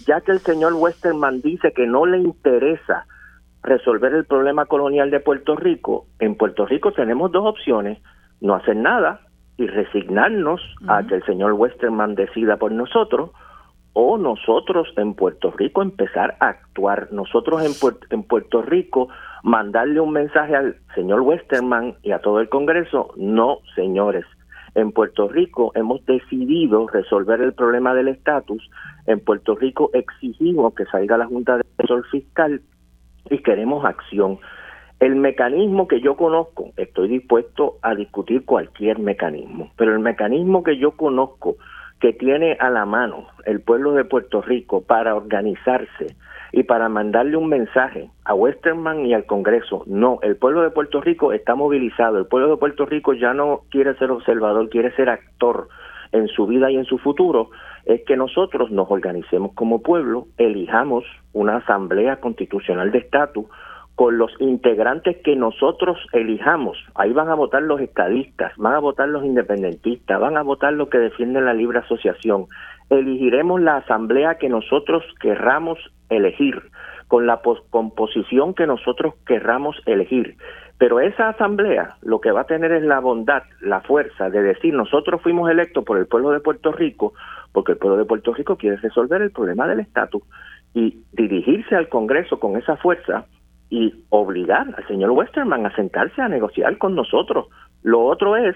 [0.07, 3.07] ya que el señor Westerman dice que no le interesa
[3.64, 7.99] resolver el problema colonial de Puerto Rico, en Puerto Rico tenemos dos opciones,
[8.41, 9.22] no hacer nada
[9.57, 13.31] y resignarnos a que el señor Westerman decida por nosotros
[13.93, 17.73] o nosotros en Puerto Rico empezar a actuar, nosotros en,
[18.11, 19.09] en Puerto Rico
[19.45, 24.25] mandarle un mensaje al señor Westerman y a todo el Congreso, no señores,
[24.75, 28.69] en Puerto Rico hemos decidido resolver el problema del estatus,
[29.07, 32.61] en Puerto Rico exigimos que salga la Junta de Control Fiscal
[33.31, 34.39] y queremos acción.
[35.05, 40.79] El mecanismo que yo conozco, estoy dispuesto a discutir cualquier mecanismo, pero el mecanismo que
[40.79, 41.57] yo conozco
[42.01, 46.17] que tiene a la mano el pueblo de Puerto Rico para organizarse
[46.53, 51.03] y para mandarle un mensaje a Westerman y al Congreso, no, el pueblo de Puerto
[51.03, 55.11] Rico está movilizado, el pueblo de Puerto Rico ya no quiere ser observador, quiere ser
[55.11, 55.69] actor
[56.13, 57.51] en su vida y en su futuro,
[57.85, 63.45] es que nosotros nos organicemos como pueblo, elijamos una asamblea constitucional de estatus,
[63.95, 66.76] con los integrantes que nosotros elijamos.
[66.95, 70.88] Ahí van a votar los estadistas, van a votar los independentistas, van a votar los
[70.88, 72.47] que defienden la libre asociación.
[72.90, 75.78] Elegiremos la asamblea que nosotros querramos
[76.09, 76.61] elegir,
[77.07, 77.40] con la
[77.70, 80.36] composición que nosotros querramos elegir.
[80.78, 84.74] Pero esa asamblea lo que va a tener es la bondad, la fuerza de decir
[84.74, 87.14] nosotros fuimos electos por el pueblo de Puerto Rico,
[87.53, 90.22] porque el pueblo de Puerto Rico quiere resolver el problema del estatus
[90.74, 93.26] y dirigirse al Congreso con esa fuerza
[93.71, 97.47] y obligar al señor Westerman a sentarse a negociar con nosotros.
[97.83, 98.55] Lo otro es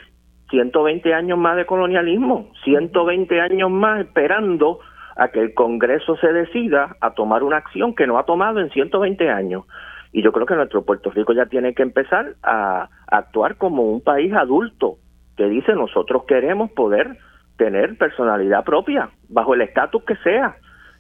[0.50, 4.80] 120 años más de colonialismo, 120 años más esperando
[5.16, 8.70] a que el Congreso se decida a tomar una acción que no ha tomado en
[8.70, 9.64] 120 años.
[10.12, 14.00] Y yo creo que nuestro Puerto Rico ya tiene que empezar a actuar como un
[14.00, 14.96] país adulto
[15.36, 17.18] que dice nosotros queremos poder
[17.56, 20.56] tener personalidad propia bajo el estatus que sea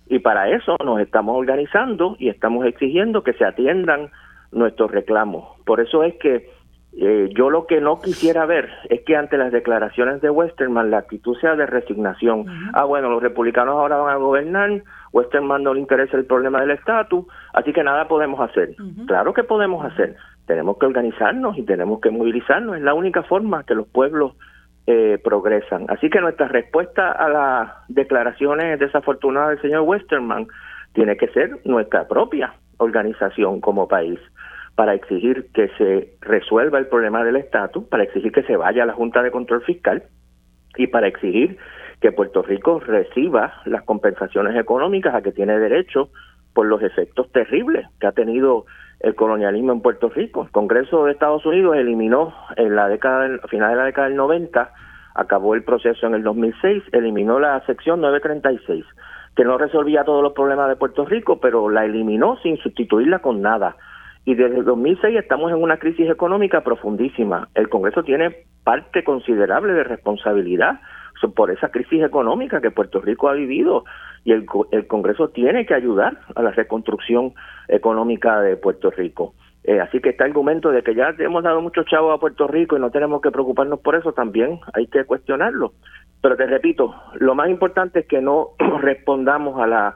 [0.08, 4.10] y para eso nos estamos organizando y estamos exigiendo que se atiendan
[4.52, 5.60] nuestros reclamos.
[5.64, 6.50] Por eso es que
[7.00, 10.98] eh, yo lo que no quisiera ver es que ante las declaraciones de Westerman la
[10.98, 12.46] actitud sea de resignación.
[12.72, 14.82] Ah, bueno, los republicanos ahora van a gobernar,
[15.12, 18.74] Westerman no le interesa el problema del estatus, así que nada podemos hacer.
[19.06, 20.16] Claro que podemos hacer.
[20.46, 22.76] Tenemos que organizarnos y tenemos que movilizarnos.
[22.76, 24.32] Es la única forma que los pueblos
[24.90, 25.84] eh, progresan.
[25.88, 30.46] Así que nuestra respuesta a las declaraciones desafortunadas del señor Westerman
[30.94, 34.18] tiene que ser nuestra propia organización como país
[34.76, 38.86] para exigir que se resuelva el problema del estatus, para exigir que se vaya a
[38.86, 40.04] la Junta de Control Fiscal
[40.78, 41.58] y para exigir
[42.00, 46.08] que Puerto Rico reciba las compensaciones económicas a que tiene derecho
[46.54, 48.64] por los efectos terribles que ha tenido
[49.00, 50.42] el colonialismo en Puerto Rico.
[50.42, 54.16] El Congreso de Estados Unidos eliminó en la década, a final de la década del
[54.16, 54.72] 90,
[55.14, 58.84] acabó el proceso en el 2006, eliminó la sección 936,
[59.36, 63.42] que no resolvía todos los problemas de Puerto Rico, pero la eliminó sin sustituirla con
[63.42, 63.76] nada.
[64.24, 67.48] Y desde 2006 estamos en una crisis económica profundísima.
[67.54, 70.80] El Congreso tiene parte considerable de responsabilidad
[71.34, 73.84] por esa crisis económica que Puerto Rico ha vivido
[74.24, 77.34] y el, el Congreso tiene que ayudar a la reconstrucción
[77.68, 79.34] económica de Puerto Rico.
[79.64, 82.76] Eh, así que este argumento de que ya hemos dado muchos chavos a Puerto Rico
[82.76, 85.74] y no tenemos que preocuparnos por eso también hay que cuestionarlo.
[86.22, 88.50] Pero te repito, lo más importante es que no
[88.80, 89.94] respondamos a las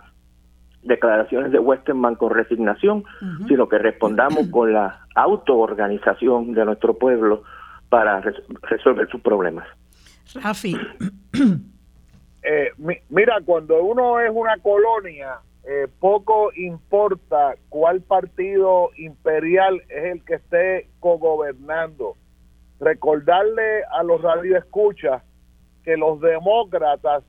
[0.82, 3.04] declaraciones de Westerman con resignación,
[3.46, 7.44] sino que respondamos con la autoorganización de nuestro pueblo
[7.88, 8.20] para
[8.62, 9.66] resolver sus problemas.
[10.34, 10.76] Rafi.
[12.44, 12.72] Eh,
[13.08, 20.34] mira, cuando uno es una colonia, eh, poco importa cuál partido imperial es el que
[20.34, 22.16] esté cogobernando.
[22.80, 25.22] Recordarle a los radioescuchas
[25.84, 27.22] que los demócratas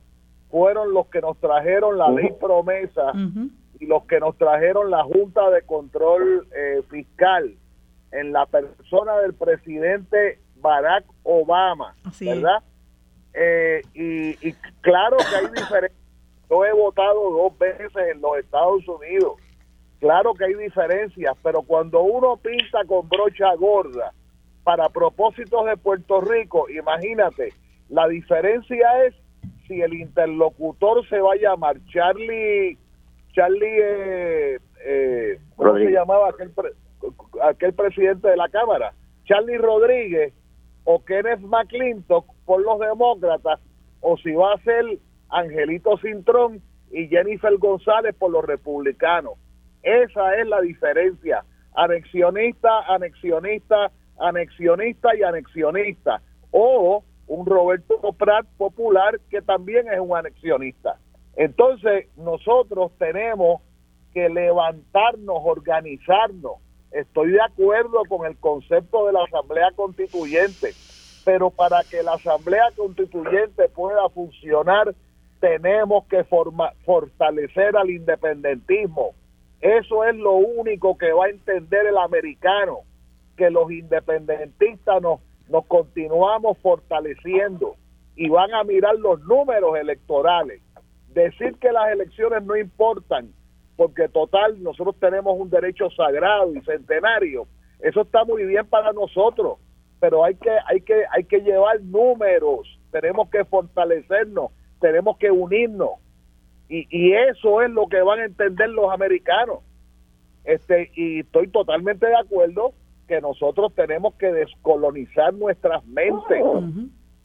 [0.50, 3.12] fueron los que nos trajeron la ley promesa
[3.80, 7.56] y los que nos trajeron la Junta de Control eh, Fiscal
[8.12, 12.64] en la persona del presidente Barack Obama, ¿verdad?
[13.34, 16.04] Eh, y, y, claro que hay diferencias
[16.54, 19.38] yo he votado dos veces en los Estados Unidos.
[20.00, 24.14] Claro que hay diferencias, pero cuando uno pinta con brocha gorda
[24.64, 27.54] para propósitos de Puerto Rico, imagínate,
[27.90, 29.16] la diferencia es
[29.68, 32.78] si el interlocutor se va a llamar Charlie,
[33.34, 36.52] Charlie, eh, eh, ¿cómo se llamaba aquel,
[37.42, 38.94] aquel presidente de la Cámara?
[39.26, 40.34] Charlie Rodríguez
[40.84, 43.60] o Kenneth McClintock por los demócratas,
[44.02, 49.34] o si va a ser Angelito Cintrón y Jennifer González por los republicanos.
[49.82, 51.44] Esa es la diferencia.
[51.76, 56.22] Anexionista, anexionista, anexionista y anexionista.
[56.52, 60.98] O un Roberto Prat popular que también es un anexionista.
[61.36, 63.62] Entonces nosotros tenemos
[64.14, 66.58] que levantarnos, organizarnos.
[66.92, 70.74] Estoy de acuerdo con el concepto de la Asamblea Constituyente,
[71.24, 74.94] pero para que la Asamblea Constituyente pueda funcionar
[75.40, 76.24] tenemos que
[76.86, 79.14] fortalecer al independentismo.
[79.60, 82.80] Eso es lo único que va a entender el americano,
[83.36, 85.20] que los independentistas nos,
[85.50, 87.76] nos continuamos fortaleciendo
[88.16, 90.62] y van a mirar los números electorales.
[91.10, 93.34] Decir que las elecciones no importan,
[93.76, 97.48] porque total, nosotros tenemos un derecho sagrado y centenario,
[97.80, 99.58] eso está muy bien para nosotros,
[100.04, 104.52] pero hay que, hay que, hay que llevar números, tenemos que fortalecernos
[104.82, 105.92] tenemos que unirnos.
[106.68, 109.60] Y, y eso es lo que van a entender los americanos.
[110.44, 112.74] Este, y estoy totalmente de acuerdo
[113.08, 116.44] que nosotros tenemos que descolonizar nuestras mentes.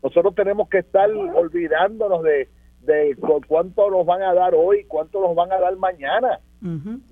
[0.05, 2.49] Nosotros tenemos que estar olvidándonos de,
[2.83, 3.17] de
[3.49, 6.39] cuánto nos van a dar hoy, cuánto nos van a dar mañana.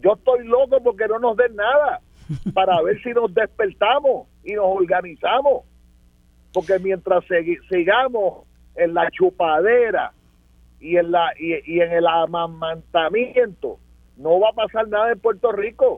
[0.00, 2.02] Yo estoy loco porque no nos den nada
[2.54, 5.64] para ver si nos despertamos y nos organizamos.
[6.52, 7.24] Porque mientras
[7.68, 8.44] sigamos
[8.76, 10.12] en la chupadera
[10.80, 13.78] y en, la, y, en el amamantamiento
[14.16, 15.96] no va a pasar nada en Puerto Rico.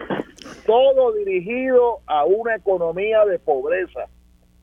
[0.66, 4.06] Todo dirigido a una economía de pobreza,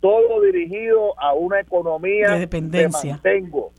[0.01, 3.19] todo dirigido a una economía de dependencia.
[3.23, 3.71] tengo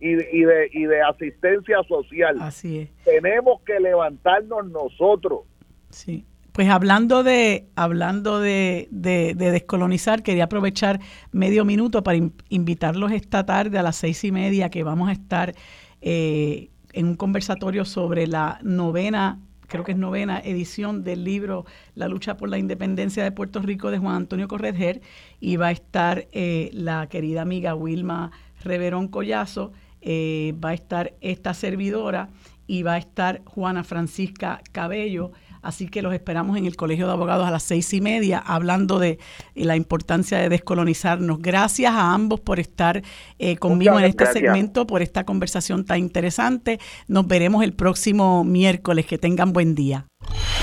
[0.00, 2.38] y, y, de, y de asistencia social.
[2.40, 3.04] Así es.
[3.04, 5.42] Tenemos que levantarnos nosotros.
[5.90, 6.24] Sí.
[6.52, 11.00] Pues hablando de hablando de, de, descolonizar, quería aprovechar
[11.32, 15.54] medio minuto para invitarlos esta tarde a las seis y media que vamos a estar
[16.00, 19.38] eh, en un conversatorio sobre la novena,
[19.68, 23.92] creo que es novena edición del libro La lucha por la independencia de Puerto Rico
[23.92, 25.00] de Juan Antonio Correger
[25.38, 28.32] y va a estar eh, la querida amiga Wilma
[28.64, 32.28] Reverón Collazo, eh, va a estar esta servidora
[32.66, 35.32] y va a estar Juana Francisca Cabello
[35.62, 38.98] Así que los esperamos en el Colegio de Abogados a las seis y media, hablando
[38.98, 39.18] de
[39.54, 41.40] la importancia de descolonizarnos.
[41.40, 43.02] Gracias a ambos por estar
[43.38, 46.80] eh, conmigo en este segmento, por esta conversación tan interesante.
[47.08, 49.06] Nos veremos el próximo miércoles.
[49.06, 50.06] Que tengan buen día.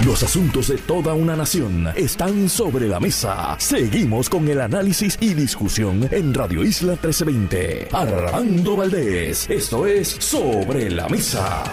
[0.06, 3.56] Los asuntos de toda una nación están sobre la mesa.
[3.60, 7.90] Seguimos con el análisis y discusión en Radio Isla 1320.
[7.92, 11.64] Armando Valdés, esto es Sobre la Mesa.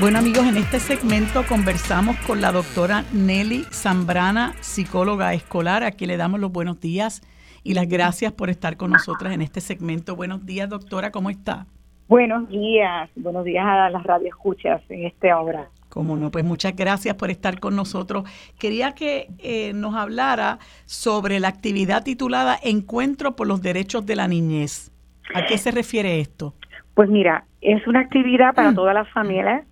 [0.00, 6.08] Bueno amigos, en este segmento conversamos con la doctora Nelly Zambrana, psicóloga escolar, a quien
[6.08, 7.22] le damos los buenos días
[7.62, 10.16] y las gracias por estar con nosotras en este segmento.
[10.16, 11.66] Buenos días doctora, ¿cómo está?
[12.08, 15.70] Buenos días, buenos días a las radioescuchas en esta hora.
[15.90, 18.24] Cómo no, pues muchas gracias por estar con nosotros.
[18.58, 24.26] Quería que eh, nos hablara sobre la actividad titulada Encuentro por los Derechos de la
[24.26, 24.90] Niñez.
[25.34, 26.52] ¿A qué se refiere esto?
[26.94, 28.74] Pues mira, es una actividad para mm.
[28.74, 29.64] todas las familias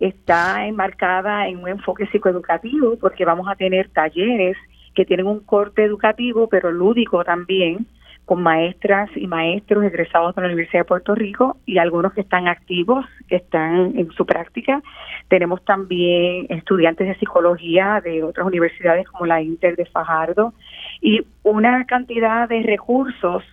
[0.00, 4.56] está enmarcada en un enfoque psicoeducativo porque vamos a tener talleres
[4.94, 7.86] que tienen un corte educativo pero lúdico también
[8.24, 12.48] con maestras y maestros egresados de la Universidad de Puerto Rico y algunos que están
[12.48, 14.82] activos, que están en su práctica.
[15.28, 20.54] Tenemos también estudiantes de psicología de otras universidades como la Inter de Fajardo
[21.02, 23.44] y una cantidad de recursos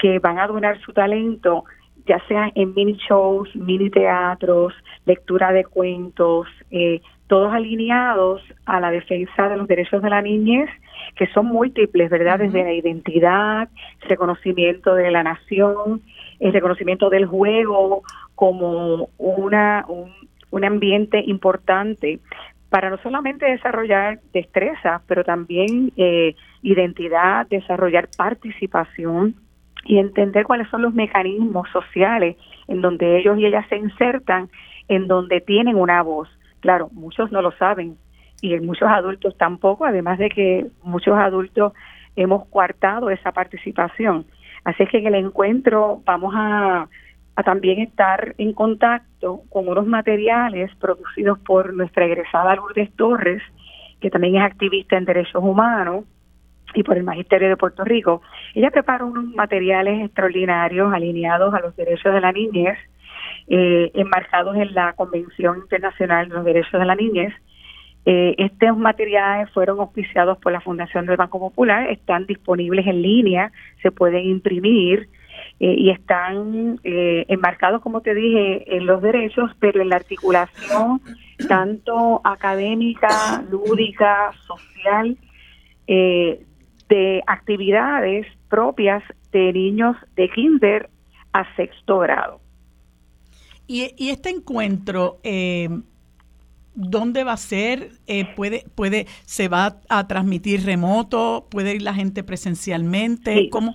[0.00, 1.64] que van a donar su talento
[2.08, 8.90] ya sea en mini shows, mini teatros, lectura de cuentos, eh, todos alineados a la
[8.90, 10.70] defensa de los derechos de la niñez,
[11.14, 12.38] que son múltiples, ¿verdad?
[12.38, 13.68] Desde la identidad,
[14.08, 16.00] reconocimiento de la nación,
[16.40, 18.02] el reconocimiento del juego
[18.34, 20.10] como una, un,
[20.50, 22.20] un ambiente importante
[22.70, 29.34] para no solamente desarrollar destreza, pero también eh, identidad, desarrollar participación,
[29.88, 32.36] y entender cuáles son los mecanismos sociales
[32.68, 34.50] en donde ellos y ellas se insertan,
[34.86, 36.28] en donde tienen una voz.
[36.60, 37.96] Claro, muchos no lo saben
[38.42, 41.72] y muchos adultos tampoco, además de que muchos adultos
[42.16, 44.26] hemos coartado esa participación.
[44.64, 46.86] Así es que en el encuentro vamos a,
[47.34, 53.42] a también estar en contacto con unos materiales producidos por nuestra egresada Lourdes Torres,
[54.00, 56.04] que también es activista en derechos humanos,
[56.74, 58.22] y por el Magisterio de Puerto Rico.
[58.54, 62.78] Ella prepara unos materiales extraordinarios alineados a los derechos de la niñez,
[63.48, 67.32] eh, enmarcados en la Convención Internacional de los Derechos de la Niñez.
[68.04, 73.52] Eh, estos materiales fueron auspiciados por la Fundación del Banco Popular, están disponibles en línea,
[73.82, 75.08] se pueden imprimir
[75.60, 81.00] eh, y están enmarcados, como te dije, en los derechos, pero en la articulación
[81.46, 85.16] tanto académica, lúdica, social,
[85.86, 86.44] eh,
[86.88, 90.88] de actividades propias de niños de kinder
[91.32, 92.40] a sexto grado.
[93.66, 95.68] Y, este encuentro, eh,
[96.74, 97.90] ¿dónde va a ser?
[98.06, 101.46] Eh, puede, puede, ¿Se va a transmitir remoto?
[101.50, 103.50] ¿Puede ir la gente presencialmente?
[103.50, 103.74] ¿Cómo?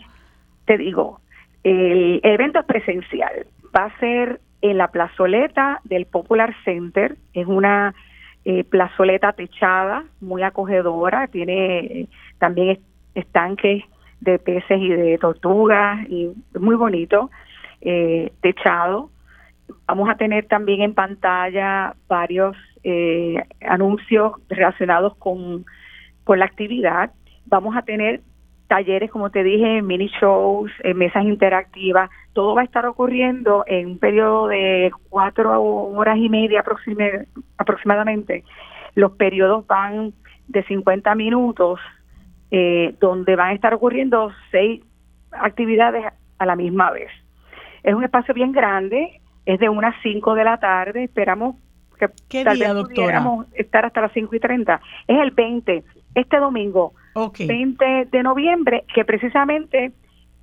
[0.65, 1.21] Te digo,
[1.63, 3.45] el evento es presencial.
[3.75, 7.17] Va a ser en la plazoleta del Popular Center.
[7.33, 7.93] Es una
[8.45, 11.27] eh, plazoleta techada, muy acogedora.
[11.27, 12.07] Tiene
[12.39, 12.79] también
[13.15, 13.83] estanques
[14.21, 17.29] de peces y de tortugas y muy bonito,
[17.81, 19.09] eh, techado.
[19.85, 25.65] Vamos a tener también en pantalla varios eh, anuncios relacionados con,
[26.23, 27.11] con la actividad.
[27.45, 28.21] Vamos a tener
[28.67, 32.09] talleres, como te dije, mini shows, eh, mesas interactivas.
[32.33, 36.63] Todo va a estar ocurriendo en un periodo de cuatro horas y media
[37.57, 38.43] aproximadamente.
[38.95, 40.13] Los periodos van
[40.47, 41.79] de 50 minutos
[42.55, 44.83] eh, donde van a estar ocurriendo seis
[45.31, 46.05] actividades
[46.37, 47.09] a la misma vez.
[47.81, 51.55] Es un espacio bien grande, es de unas 5 de la tarde, esperamos
[51.97, 53.25] que ¿Qué tal día, doctora?
[53.55, 54.79] estar hasta las 5 y 30.
[55.07, 55.83] Es el 20,
[56.13, 56.93] este domingo,
[57.39, 59.91] 20 de noviembre, que precisamente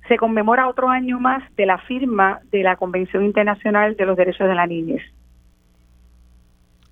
[0.09, 4.49] se conmemora otro año más de la firma de la Convención Internacional de los Derechos
[4.49, 5.01] de la Niñez.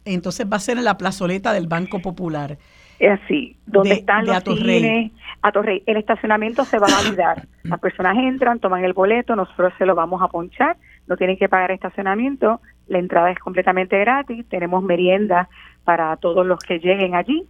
[0.06, 2.58] Entonces va a ser en la plazoleta del Banco Popular.
[3.00, 5.84] Es así, donde están los cines, a Torrey.
[5.86, 7.48] El estacionamiento se va a validar.
[7.64, 10.76] Las personas entran, toman el boleto, nosotros se lo vamos a ponchar,
[11.08, 15.48] no tienen que pagar estacionamiento, la entrada es completamente gratis, tenemos merienda
[15.86, 17.46] para todos los que lleguen allí.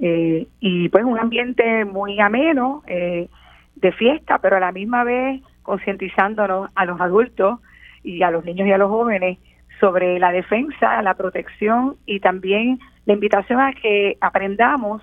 [0.00, 3.28] Eh, y pues un ambiente muy ameno, eh,
[3.76, 7.60] de fiesta, pero a la misma vez concientizándonos a los adultos
[8.02, 9.38] y a los niños y a los jóvenes
[9.80, 15.02] sobre la defensa, la protección y también la invitación a que aprendamos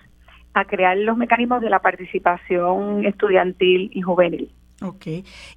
[0.53, 4.51] a crear los mecanismos de la participación estudiantil y juvenil.
[4.81, 5.07] Ok.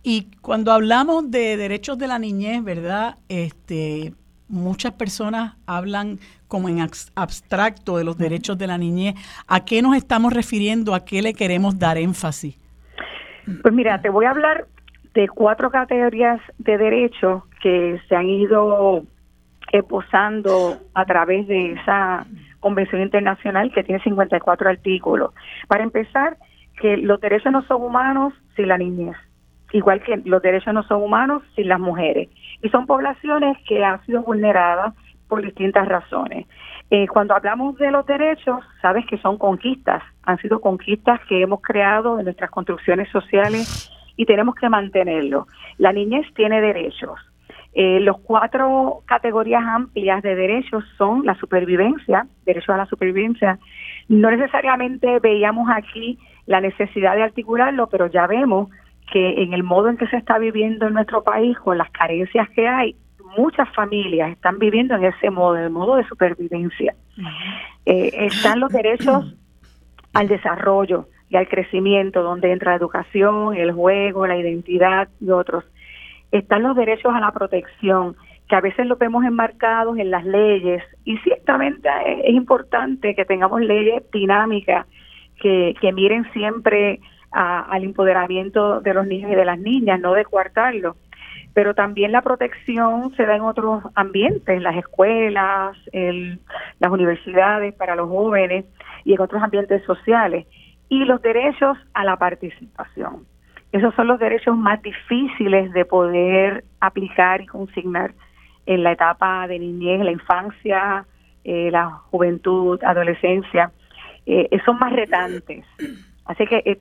[0.02, 3.16] Y cuando hablamos de derechos de la niñez, ¿verdad?
[3.28, 4.14] Este,
[4.48, 6.18] muchas personas hablan
[6.48, 9.14] como en abstracto de los derechos de la niñez.
[9.48, 10.94] ¿A qué nos estamos refiriendo?
[10.94, 12.56] ¿A qué le queremos dar énfasis?
[13.62, 14.66] Pues mira, te voy a hablar
[15.14, 19.05] de cuatro categorías de derechos que se han ido
[19.88, 22.26] posando a través de esa
[22.60, 25.32] convención internacional que tiene 54 artículos.
[25.68, 26.36] Para empezar,
[26.80, 29.16] que los derechos no son humanos sin la niñez,
[29.72, 32.28] igual que los derechos no son humanos sin las mujeres.
[32.62, 34.94] Y son poblaciones que han sido vulneradas
[35.28, 36.47] por distintas razones.
[36.90, 41.60] Eh, cuando hablamos de los derechos, sabes que son conquistas, han sido conquistas que hemos
[41.60, 45.47] creado en nuestras construcciones sociales y tenemos que mantenerlo.
[45.78, 47.18] La niñez tiene derechos,
[47.78, 53.59] eh, los cuatro categorías amplias de derechos son la supervivencia, derecho a la supervivencia.
[54.09, 58.70] No necesariamente veíamos aquí la necesidad de articularlo, pero ya vemos
[59.12, 62.48] que en el modo en que se está viviendo en nuestro país, con las carencias
[62.48, 62.97] que hay,
[63.36, 66.94] muchas familias están viviendo en ese modo, el modo de supervivencia.
[67.85, 69.36] Eh, están los derechos
[70.15, 75.65] al desarrollo y al crecimiento, donde entra la educación, el juego, la identidad y otros.
[76.36, 78.14] Están los derechos a la protección,
[78.46, 81.88] que a veces lo vemos enmarcados en las leyes, y ciertamente
[82.24, 84.86] es importante que tengamos leyes dinámicas
[85.40, 87.00] que, miren siempre
[87.30, 90.96] al empoderamiento de los niños y de las niñas, no de coartarlo.
[91.54, 96.38] Pero también la protección se da en otros ambientes, las escuelas, el,
[96.78, 98.66] las universidades para los jóvenes
[99.04, 100.46] y en otros ambientes sociales.
[100.88, 103.24] Y los derechos a la participación.
[103.72, 108.14] Esos son los derechos más difíciles de poder aplicar y consignar
[108.64, 111.05] en la etapa de niñez, la infancia,
[111.44, 113.70] eh, la juventud, adolescencia.
[114.24, 115.64] Eh, son más retantes.
[116.24, 116.78] Así que eh,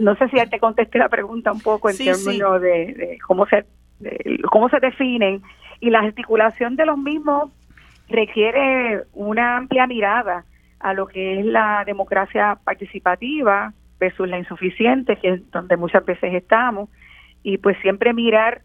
[0.00, 3.64] no sé si te contesté la pregunta un poco en términos De, cómo se
[4.50, 5.42] cómo se definen
[5.80, 7.50] y la articulación de los mismos
[8.08, 10.44] requiere una amplia mirada
[10.80, 16.34] a lo que es la democracia participativa versus la insuficiente, que es donde muchas veces
[16.34, 16.88] estamos,
[17.42, 18.62] y pues siempre mirar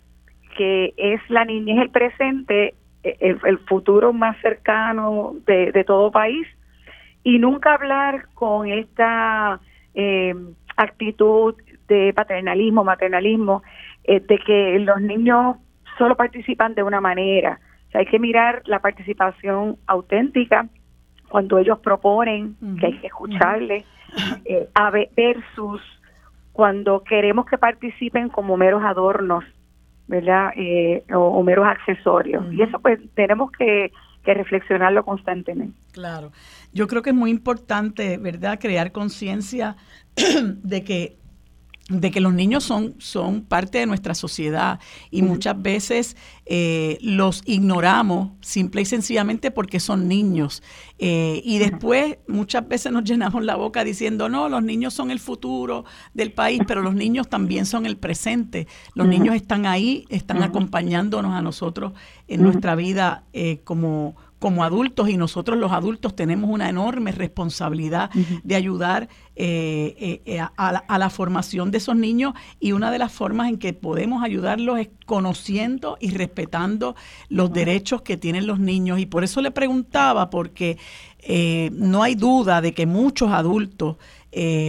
[0.57, 6.47] que es la niñez el presente, e, el, futuro más cercano de, de, todo país,
[7.23, 9.60] y nunca hablar con esta
[9.93, 10.35] eh,
[10.76, 11.55] actitud
[11.88, 13.64] de paternalismo, maternalismo,
[14.03, 15.57] eh, de que los niños
[15.97, 17.60] solo participan de una manera.
[17.93, 20.68] hay que mirar la participación auténtica
[21.30, 23.85] cuando ellos proponen, que hay que escucharles,
[24.45, 24.69] eh,
[25.15, 25.81] versus
[26.52, 29.44] cuando queremos que participen como meros adornos,
[30.07, 30.52] ¿verdad?
[30.56, 32.45] Eh, o, meros accesorios.
[32.53, 33.91] Y eso pues tenemos que,
[34.23, 35.77] que reflexionarlo constantemente.
[35.91, 36.31] Claro.
[36.72, 39.76] Yo creo que es muy importante, ¿verdad?, crear conciencia
[40.15, 41.18] de que
[41.99, 44.79] de que los niños son, son parte de nuestra sociedad
[45.11, 50.63] y muchas veces eh, los ignoramos simple y sencillamente porque son niños.
[50.99, 55.19] Eh, y después muchas veces nos llenamos la boca diciendo, no, los niños son el
[55.19, 58.67] futuro del país, pero los niños también son el presente.
[58.93, 61.93] Los niños están ahí, están acompañándonos a nosotros
[62.27, 68.09] en nuestra vida eh, como, como adultos y nosotros los adultos tenemos una enorme responsabilidad
[68.43, 69.07] de ayudar
[69.37, 73.57] eh, eh, eh, a, la, formación de esos niños y una de las formas en
[73.57, 76.93] que podemos ayudarlos es conociendo y respetando
[77.29, 78.99] los derechos que tienen los niños.
[78.99, 80.77] Y por eso le preguntaba porque
[81.71, 83.95] no hay duda de que muchos adultos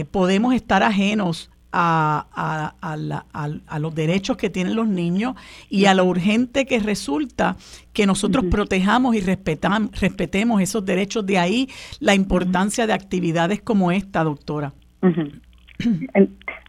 [0.09, 5.35] podemos estar ajenos a, a, los derechos que tienen los niños
[5.69, 7.57] y a lo urgente que resulta
[7.91, 11.25] que nosotros protejamos y respetemos esos derechos.
[11.25, 11.67] De ahí
[11.99, 14.71] la importancia de actividades como esta, doctora.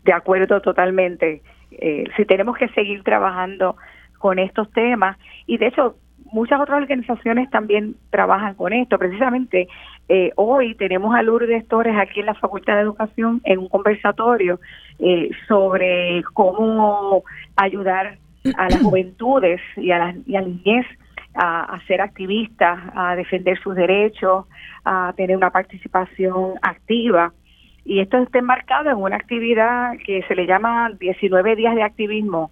[0.04, 1.42] De acuerdo totalmente.
[1.70, 3.76] Eh, si tenemos que seguir trabajando
[4.18, 5.96] con estos temas, y de hecho
[6.32, 8.98] muchas otras organizaciones también trabajan con esto.
[8.98, 9.68] Precisamente
[10.08, 14.60] eh, hoy tenemos a Lourdes Torres aquí en la Facultad de Educación en un conversatorio
[15.00, 17.24] eh, sobre cómo
[17.56, 18.18] ayudar
[18.56, 20.86] a las juventudes y a las y a niñez
[21.34, 24.46] a, ser activistas, a defender sus derechos,
[24.84, 27.32] a tener una participación activa.
[27.84, 32.50] Y esto está enmarcado en una actividad que se le llama 19 días de activismo,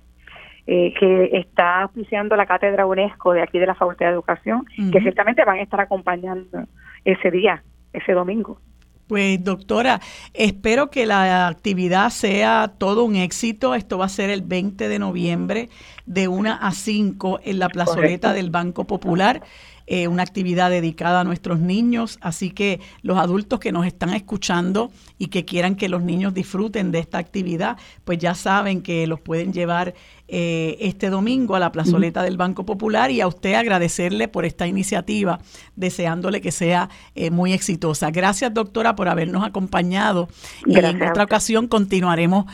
[0.67, 5.01] eh, que está auspiciando la Cátedra UNESCO de aquí de la Facultad de Educación, que
[5.01, 6.67] ciertamente van a estar acompañando
[7.05, 7.63] ese día,
[7.93, 8.61] ese domingo.
[9.07, 10.01] Pues doctora,
[10.33, 13.75] espero que la actividad sea todo un éxito.
[13.75, 15.69] Esto va a ser el 20 de noviembre
[16.07, 19.43] de 1 a 5 en la plazoleta del Banco Popular.
[19.87, 24.91] Eh, una actividad dedicada a nuestros niños, así que los adultos que nos están escuchando
[25.19, 29.21] y que quieran que los niños disfruten de esta actividad, pues ya saben que los
[29.21, 29.95] pueden llevar
[30.27, 34.67] eh, este domingo a la plazoleta del Banco Popular y a usted agradecerle por esta
[34.67, 35.39] iniciativa,
[35.77, 38.11] deseándole que sea eh, muy exitosa.
[38.11, 40.29] Gracias, doctora, por habernos acompañado
[40.65, 42.47] y en otra ocasión continuaremos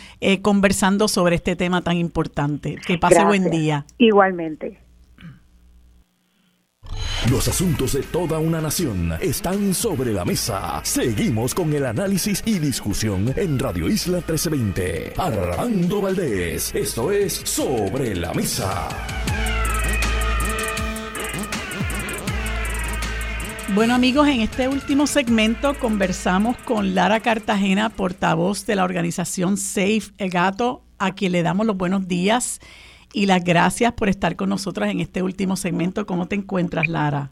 [0.43, 2.77] conversando sobre este tema tan importante.
[2.85, 3.87] Que pase buen día.
[3.99, 4.90] Igualmente.
[7.31, 10.81] Los asuntos de toda una nación están sobre la mesa.
[10.85, 15.15] Seguimos con el análisis y discusión en Radio Isla 1320.
[15.17, 18.89] Armando Valdés, esto es Sobre la Mesa.
[23.75, 30.11] Bueno amigos, en este último segmento conversamos con Lara Cartagena, portavoz de la organización Safe
[30.19, 32.61] Gato, a quien le damos los buenos días
[33.13, 36.07] y las gracias por estar con nosotros en este último segmento.
[36.07, 37.31] ¿Cómo te encuentras, Lara?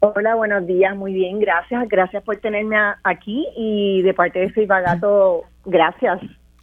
[0.00, 1.86] Hola, buenos días, muy bien, gracias.
[1.88, 6.20] Gracias por tenerme aquí y de parte de Gato, gracias.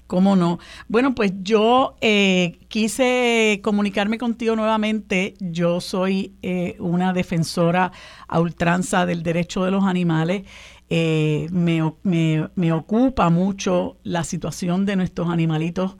[0.07, 0.57] ¿Cómo no?
[0.88, 5.35] Bueno, pues yo eh, quise comunicarme contigo nuevamente.
[5.39, 7.91] Yo soy eh, una defensora
[8.27, 10.44] a ultranza del derecho de los animales.
[10.89, 15.98] Eh, me, me, me, ocupa mucho la situación de nuestros animalitos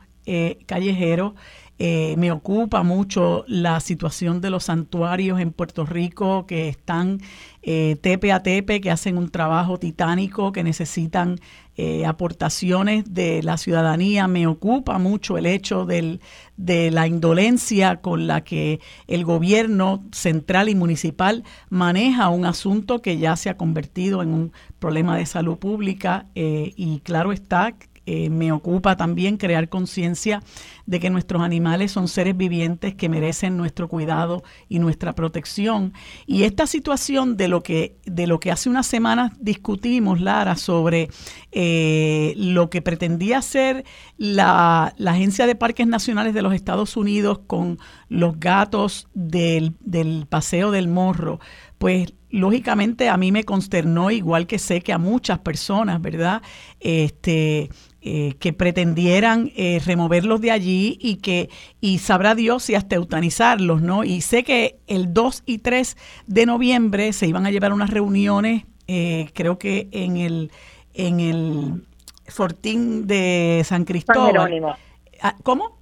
[0.65, 1.34] callejeros.
[1.80, 7.22] Me ocupa mucho la situación de los santuarios en Puerto Rico que están
[7.62, 11.40] tepe a tepe, que hacen un trabajo titánico, que necesitan
[11.80, 14.28] eh, aportaciones de la ciudadanía.
[14.28, 16.22] Me ocupa mucho el hecho del,
[16.56, 23.20] de la indolencia con la que el gobierno central y municipal maneja un asunto que
[23.20, 27.76] ya se ha convertido en un problema de salud pública eh, y claro está
[28.09, 30.41] eh, me ocupa también crear conciencia
[30.85, 35.93] de que nuestros animales son seres vivientes que merecen nuestro cuidado y nuestra protección.
[36.25, 41.09] Y esta situación de lo que, de lo que hace unas semanas discutimos, Lara, sobre
[41.51, 43.84] eh, lo que pretendía hacer
[44.17, 47.77] la, la, Agencia de Parques Nacionales de los Estados Unidos con
[48.07, 51.41] los gatos del, del Paseo del Morro,
[51.77, 56.41] pues lógicamente a mí me consternó, igual que sé que a muchas personas, ¿verdad?
[56.79, 57.69] Este,
[57.99, 61.49] eh, que pretendieran eh, removerlos de allí y que
[61.82, 64.03] y sabrá Dios si hasta eutanizarlos, ¿no?
[64.03, 65.98] Y sé que el 2 y 3
[66.28, 70.52] de noviembre se iban a llevar unas reuniones, eh, creo que en el
[70.94, 71.84] en el
[72.28, 74.78] Fortín de San Cristóbal.
[75.22, 75.78] Ah, ¿Cómo?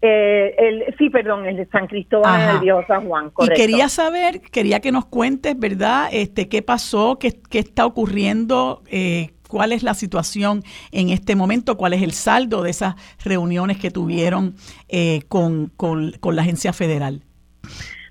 [0.00, 3.28] el, sí, perdón, el de San Cristóbal en el Viejo San Juan.
[3.28, 3.62] Correcto.
[3.62, 6.08] Y quería saber, quería que nos cuentes, ¿verdad?
[6.10, 10.62] Este, qué pasó, qué, qué está ocurriendo, eh, cuál es la situación
[10.92, 12.94] en este momento, cuál es el saldo de esas
[13.24, 14.54] reuniones que tuvieron
[14.88, 17.20] eh, con, con, la agencia federal.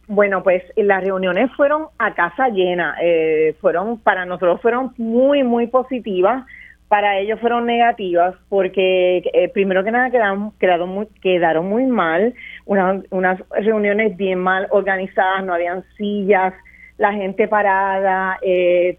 [0.08, 5.68] Bueno, pues las reuniones fueron a casa llena, eh, fueron para nosotros fueron muy muy
[5.68, 6.46] positivas,
[6.88, 12.34] para ellos fueron negativas porque eh, primero que nada quedaron quedaron muy, quedaron muy mal,
[12.66, 16.54] unas, unas reuniones bien mal organizadas, no habían sillas,
[17.00, 18.38] la gente parada,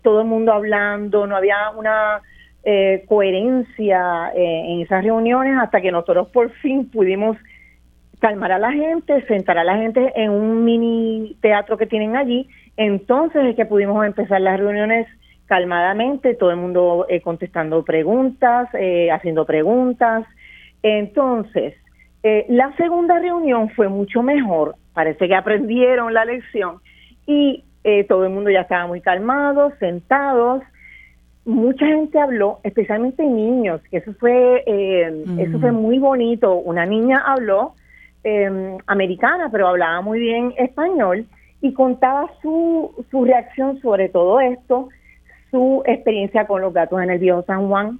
[0.02, 2.20] todo el mundo hablando, no había una
[2.62, 7.38] eh, coherencia eh, en esas reuniones hasta que nosotros por fin pudimos
[8.18, 12.50] calmar a la gente, sentar a la gente en un mini teatro que tienen allí.
[12.76, 15.06] Entonces es que pudimos empezar las reuniones
[15.46, 18.68] calmadamente, todo el mundo eh, contestando preguntas,
[19.10, 20.26] haciendo preguntas.
[20.82, 21.74] Entonces,
[22.22, 26.76] la segunda reunión fue mucho mejor, parece que aprendieron la lección
[27.26, 27.64] y
[28.08, 30.62] todo el mundo ya estaba muy calmado, sentados,
[31.44, 36.54] mucha gente habló, especialmente niños, que eso fue, eh, eso fue muy bonito.
[36.54, 37.74] Una niña habló
[38.22, 41.26] em, americana, pero hablaba muy bien español
[41.60, 44.88] y contaba su, su reacción sobre todo esto,
[45.50, 47.98] su experiencia con los gatos en el viejo San Juan,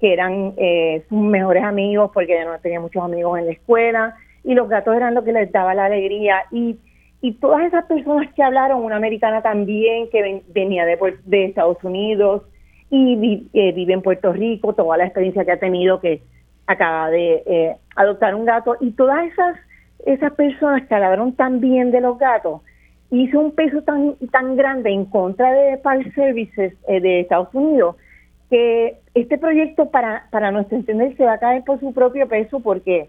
[0.00, 4.54] que eran eh, sus mejores amigos porque no tenía muchos amigos en la escuela y
[4.54, 6.78] los gatos eran lo que les daba la alegría y
[7.20, 12.42] y todas esas personas que hablaron, una americana también que venía de, de Estados Unidos,
[12.90, 16.22] y eh, vive en Puerto Rico, toda la experiencia que ha tenido que
[16.66, 19.56] acaba de eh, adoptar un gato y todas esas
[20.06, 22.62] esas personas que hablaron tan bien de los gatos
[23.10, 27.96] hizo un peso tan tan grande en contra de Park Services eh, de Estados Unidos
[28.48, 32.60] que este proyecto para para nuestro entender se va a caer por su propio peso
[32.60, 33.08] porque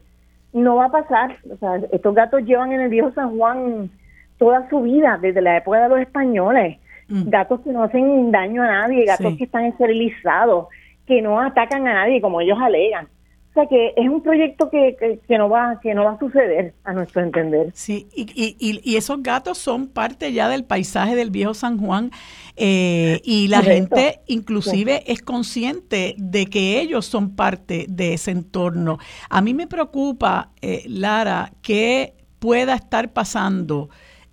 [0.52, 3.92] no va a pasar, o sea, estos gatos llevan en el viejo San Juan
[4.40, 6.80] toda su vida desde la época de los españoles
[7.10, 7.30] Mm.
[7.30, 10.68] gatos que no hacen daño a nadie, gatos que están esterilizados,
[11.08, 13.08] que no atacan a nadie como ellos alegan.
[13.50, 14.96] O sea que es un proyecto que,
[15.28, 17.72] que, no va que no va a suceder a nuestro entender.
[17.74, 22.12] Sí, y, y, y esos gatos son parte ya del paisaje del viejo San Juan
[22.56, 29.00] eh, y la gente inclusive es consciente de que ellos son parte de ese entorno.
[29.32, 33.90] A mí me preocupa, eh, Lara, que pueda estar pasando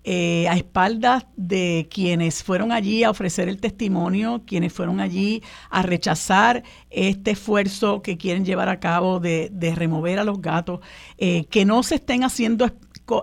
[0.09, 5.81] eh, a espaldas de quienes fueron allí a ofrecer el testimonio, quienes fueron allí a
[5.81, 10.79] rechazar este esfuerzo que quieren llevar a cabo de, remover a los gatos,
[11.17, 12.67] eh, que no se estén haciendo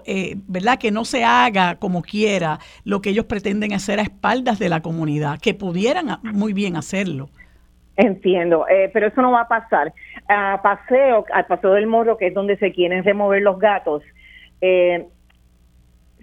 [0.05, 0.78] eh, ¿verdad?
[0.78, 4.82] Que no se haga como quiera lo que ellos pretenden hacer a espaldas de la
[4.82, 7.31] comunidad, que pudieran muy bien hacerlo.
[7.97, 9.94] Entiendo, pero eso no va a pasar.
[10.28, 14.02] A paseo, al paseo del morro, que es donde se quieren remover los gatos,
[14.61, 15.06] eh,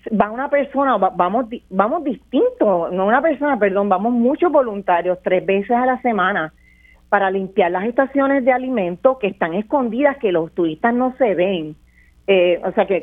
[0.09, 5.71] va una persona, vamos vamos distinto, no una persona, perdón, vamos muchos voluntarios tres veces
[5.71, 6.53] a la semana
[7.09, 11.75] para limpiar las estaciones de alimentos que están escondidas, que los turistas no se ven.
[12.27, 13.01] Eh, o sea, que,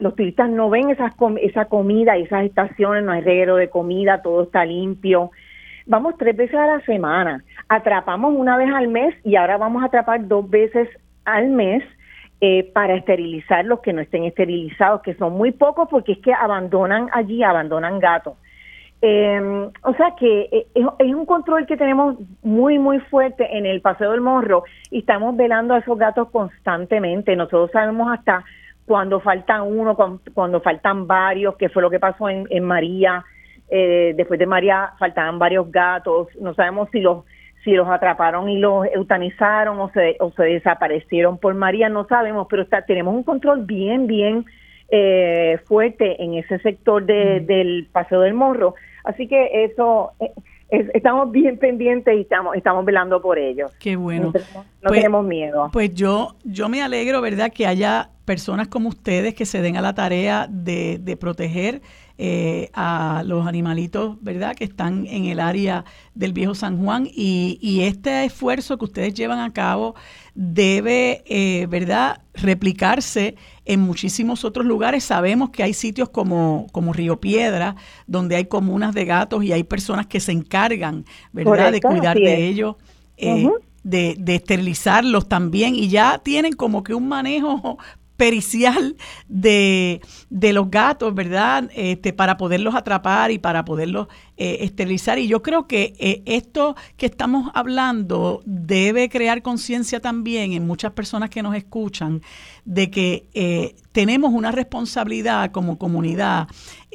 [0.00, 1.12] los turistas no ven esas
[1.42, 5.30] esa comida y esas estaciones, no hay reguero de comida, todo está limpio.
[5.84, 9.86] Vamos tres veces a la semana, atrapamos una vez al mes y ahora vamos a
[9.86, 10.88] atrapar dos veces
[11.24, 11.82] al mes
[12.44, 16.34] eh, para esterilizar los que no estén esterilizados, que son muy pocos porque es que
[16.34, 18.34] abandonan allí, abandonan gatos.
[19.00, 23.80] Eh, o sea que eh, es, un control que tenemos muy, muy fuerte en el
[23.80, 27.36] Paseo del Morro y estamos velando a esos gatos constantemente.
[27.36, 28.44] Nosotros sabemos hasta
[28.86, 29.96] cuando faltan uno,
[30.34, 33.24] cuando, faltan varios, que fue lo que pasó en, en María.
[33.70, 36.26] Eh, después de María faltaban varios gatos.
[36.40, 37.24] No sabemos si los
[37.64, 42.46] si los atraparon y los eutanizaron o se, o se desaparecieron por María, no sabemos,
[42.50, 44.44] pero está, tenemos un control bien, bien
[44.90, 48.74] eh, fuerte en ese sector de, del Paseo del Morro.
[49.04, 50.32] Así que eso, eh,
[50.72, 53.70] estamos bien pendientes y estamos, estamos velando por ellos.
[53.78, 54.32] Qué bueno.
[54.32, 54.32] No,
[54.88, 55.70] pues, tenemos miedo.
[55.72, 59.80] Pues yo, yo me alegro, ¿verdad?, que haya personas como ustedes que se den a
[59.80, 61.82] la tarea de, de proteger
[62.18, 65.84] eh, a los animalitos, ¿verdad?, que están en el área
[66.14, 69.94] del viejo San Juan y, y este esfuerzo que ustedes llevan a cabo
[70.34, 75.04] debe, eh, ¿verdad?, replicarse en muchísimos otros lugares.
[75.04, 77.76] Sabemos que hay sitios como, como Río Piedra,
[78.06, 82.46] donde hay comunas de gatos y hay personas que se encargan, ¿verdad?, de cuidar de
[82.46, 82.76] ellos.
[83.16, 83.48] Eh,
[83.84, 87.78] de, de, esterilizarlos también y ya tienen como que un manejo
[88.22, 88.94] pericial
[89.26, 90.00] de,
[90.30, 91.68] los gatos, ¿verdad?
[91.74, 95.18] Este, para poderlos atrapar y para poderlos eh, esterilizar.
[95.18, 100.92] Y yo creo que eh, esto que estamos hablando debe crear conciencia también en muchas
[100.92, 102.22] personas que nos escuchan
[102.64, 106.46] de que eh, tenemos una responsabilidad como comunidad,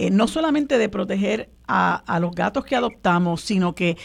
[0.09, 3.97] no solamente de proteger a, a, los gatos que adoptamos, sino que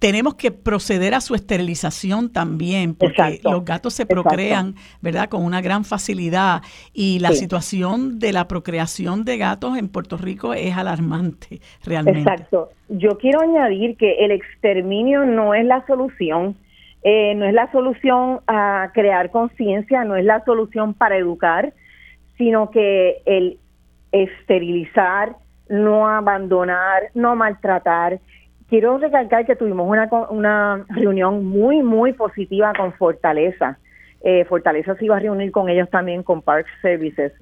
[0.00, 5.60] tenemos que proceder a su esterilización también, porque los gatos se procrean, ¿verdad?, con una
[5.60, 6.62] gran facilidad
[6.94, 12.20] y la situación de la procreación de gatos en Puerto Rico es alarmante, realmente.
[12.20, 12.70] Exacto.
[12.88, 16.56] Yo quiero añadir que el exterminio no es la solución,
[17.02, 21.74] eh, no es la solución a crear conciencia, no es la solución para educar,
[22.38, 23.58] sino que el
[24.12, 25.36] esterilizar,
[25.68, 28.18] no abandonar, no maltratar,
[28.70, 33.78] quiero recalcar que tuvimos una, una reunión muy, muy positiva con Fortaleza.
[34.22, 37.32] Eh, Fortaleza se iba a reunir con ellos también, con Park Services,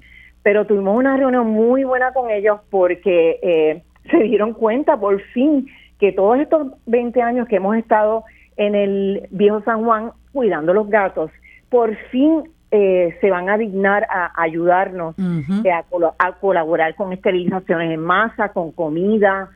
[0.41, 5.67] pero tuvimos una reunión muy buena con ellos porque eh, se dieron cuenta por fin
[5.99, 8.23] que todos estos 20 años que hemos estado
[8.57, 11.31] en el viejo San Juan cuidando los gatos,
[11.69, 15.85] por fin eh, se van a dignar a ayudarnos a,
[16.19, 19.49] a, colaborar con esterilizaciones en masa, con comida,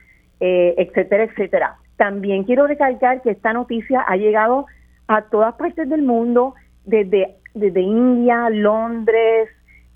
[0.46, 1.78] eh, etcétera, etcétera.
[1.96, 4.66] También quiero recalcar que esta noticia ha llegado
[5.08, 6.54] a todas partes del mundo,
[6.84, 9.48] desde, desde India, Londres,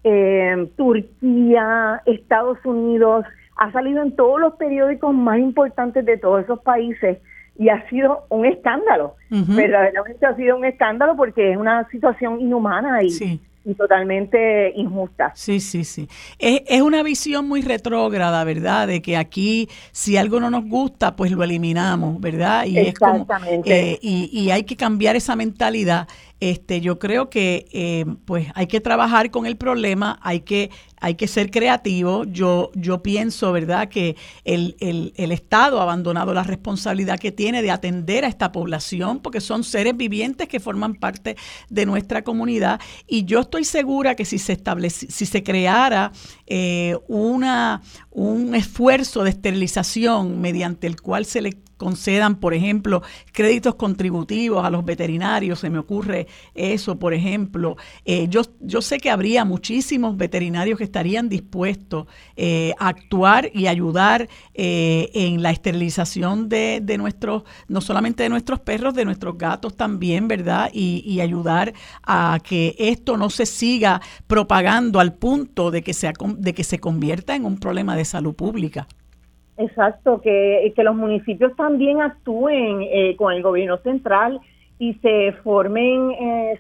[0.06, 3.26] eh, Turquía, Estados Unidos,
[3.58, 7.18] ha salido en todos los periódicos más importantes de todos esos países
[7.58, 9.16] y ha sido un escándalo.
[9.30, 15.34] Verdaderamente ha sido un escándalo porque es una situación inhumana y, y totalmente injusta.
[15.36, 16.08] Sí, sí, sí.
[16.40, 18.88] Es, es una visión muy retrógrada, ¿verdad?
[18.88, 22.66] De que aquí si algo no nos gusta, pues lo eliminamos, ¿verdad?
[22.66, 23.28] Y es como
[23.66, 26.08] eh, y, y hay que cambiar esa mentalidad
[26.40, 30.70] este, yo creo que eh, pues hay que trabajar con el problema, hay que,
[31.00, 32.26] hay que ser creativo.
[32.26, 37.62] Yo, yo pienso, ¿verdad?, que el, el, el, Estado ha abandonado la responsabilidad que tiene
[37.62, 41.38] de atender a esta población, porque son seres vivientes que forman parte
[41.70, 42.80] de nuestra comunidad.
[43.08, 46.12] Y yo estoy segura que si se establece, si se creara
[46.46, 47.82] eh, una,
[48.12, 53.02] un esfuerzo de esterilización mediante el cual se le concedan, por ejemplo,
[53.32, 57.78] créditos contributivos a los veterinarios, se me ocurre eso, por ejemplo.
[58.06, 63.68] Eh, yo, yo sé que habría muchísimos veterinarios que estarían dispuestos eh, a actuar y
[63.68, 69.38] ayudar eh, en la esterilización de, de, nuestros, no solamente de nuestros perros, de nuestros
[69.38, 70.70] gatos también, ¿verdad?
[70.74, 71.74] Y, y ayudar
[72.04, 76.80] a que esto no se siga propagando al punto de que, sea, de que se
[76.80, 78.88] convierta en un problema de salud pública.
[79.58, 84.40] Exacto, que, que los municipios también actúen eh, con el gobierno central
[84.80, 86.60] y se formen eh,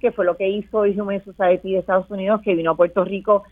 [0.00, 3.44] que fue lo que hizo Human Society de Estados Unidos, que vino a Puerto Rico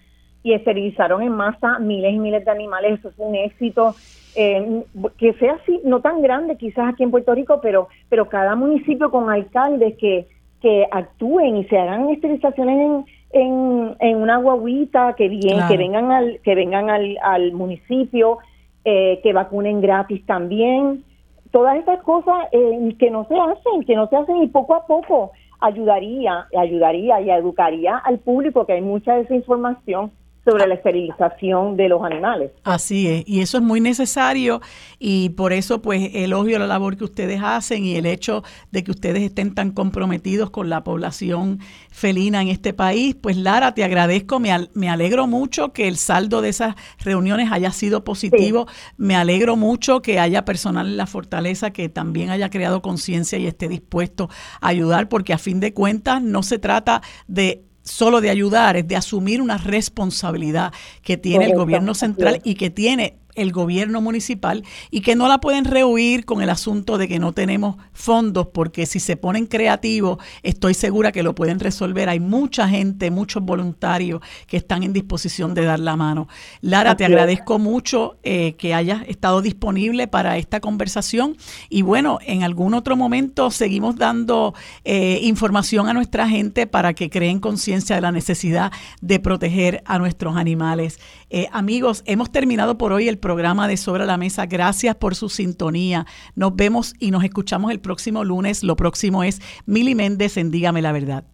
[0.43, 2.99] y esterilizaron en masa miles y miles de animales.
[2.99, 3.95] Eso fue un éxito.
[4.37, 4.85] Eh,
[5.19, 9.11] que sea así, no tan grande quizás aquí en Puerto Rico, pero, pero cada municipio
[9.11, 10.29] con alcaldes que,
[10.63, 16.13] que actúen y se hagan esterilizaciones en, en, en una guaguita, que, bien, que vengan
[16.13, 18.39] al, que vengan al, al municipio
[18.85, 21.05] eh, que vacunen gratis también.
[21.51, 24.87] Todas estas cosas eh, que no se hacen, que no se hacen y poco a
[24.87, 30.11] poco ayudaría, ayudaría y educaría al público que hay mucha desinformación
[30.45, 32.51] sobre la esterilización de los animales.
[32.65, 34.61] Así es, y eso es muy necesario
[34.99, 38.91] y por eso pues elogio la labor que ustedes hacen y el hecho de que
[38.91, 41.59] ustedes estén tan comprometidos con la población
[41.91, 43.15] felina en este país.
[43.15, 47.71] Pues Lara, te agradezco, me, me alegro mucho que el saldo de esas reuniones haya
[47.71, 52.83] sido positivo, me alegro mucho que haya personal en la fortaleza que también haya creado
[52.83, 54.29] conciencia y esté dispuesto
[54.61, 58.89] a ayudar, porque a fin de cuentas no se trata de solo de ayudar, es
[58.89, 60.73] de asumir una responsabilidad
[61.03, 65.39] que tiene el gobierno central y que tiene el gobierno municipal y que no la
[65.39, 70.19] pueden rehuir con el asunto de que no tenemos fondos, porque si se ponen creativos,
[70.43, 72.09] estoy segura que lo pueden resolver.
[72.09, 76.29] Hay mucha gente, muchos voluntarios que están en disposición de dar la mano.
[76.61, 81.37] Lara, te agradezco mucho eh, que hayas estado disponible para esta conversación
[81.69, 84.55] y bueno, en algún otro momento seguimos dando
[84.85, 89.99] eh, información a nuestra gente para que creen conciencia de la necesidad de proteger a
[89.99, 90.99] nuestros animales.
[91.31, 94.47] Eh, amigos, hemos terminado por hoy el programa de Sobre la Mesa.
[94.47, 96.07] Gracias por su sintonía.
[96.35, 98.65] Nos vemos y nos escuchamos el próximo lunes.
[98.65, 101.30] Lo próximo es Mili Méndez en Dígame la Verdad.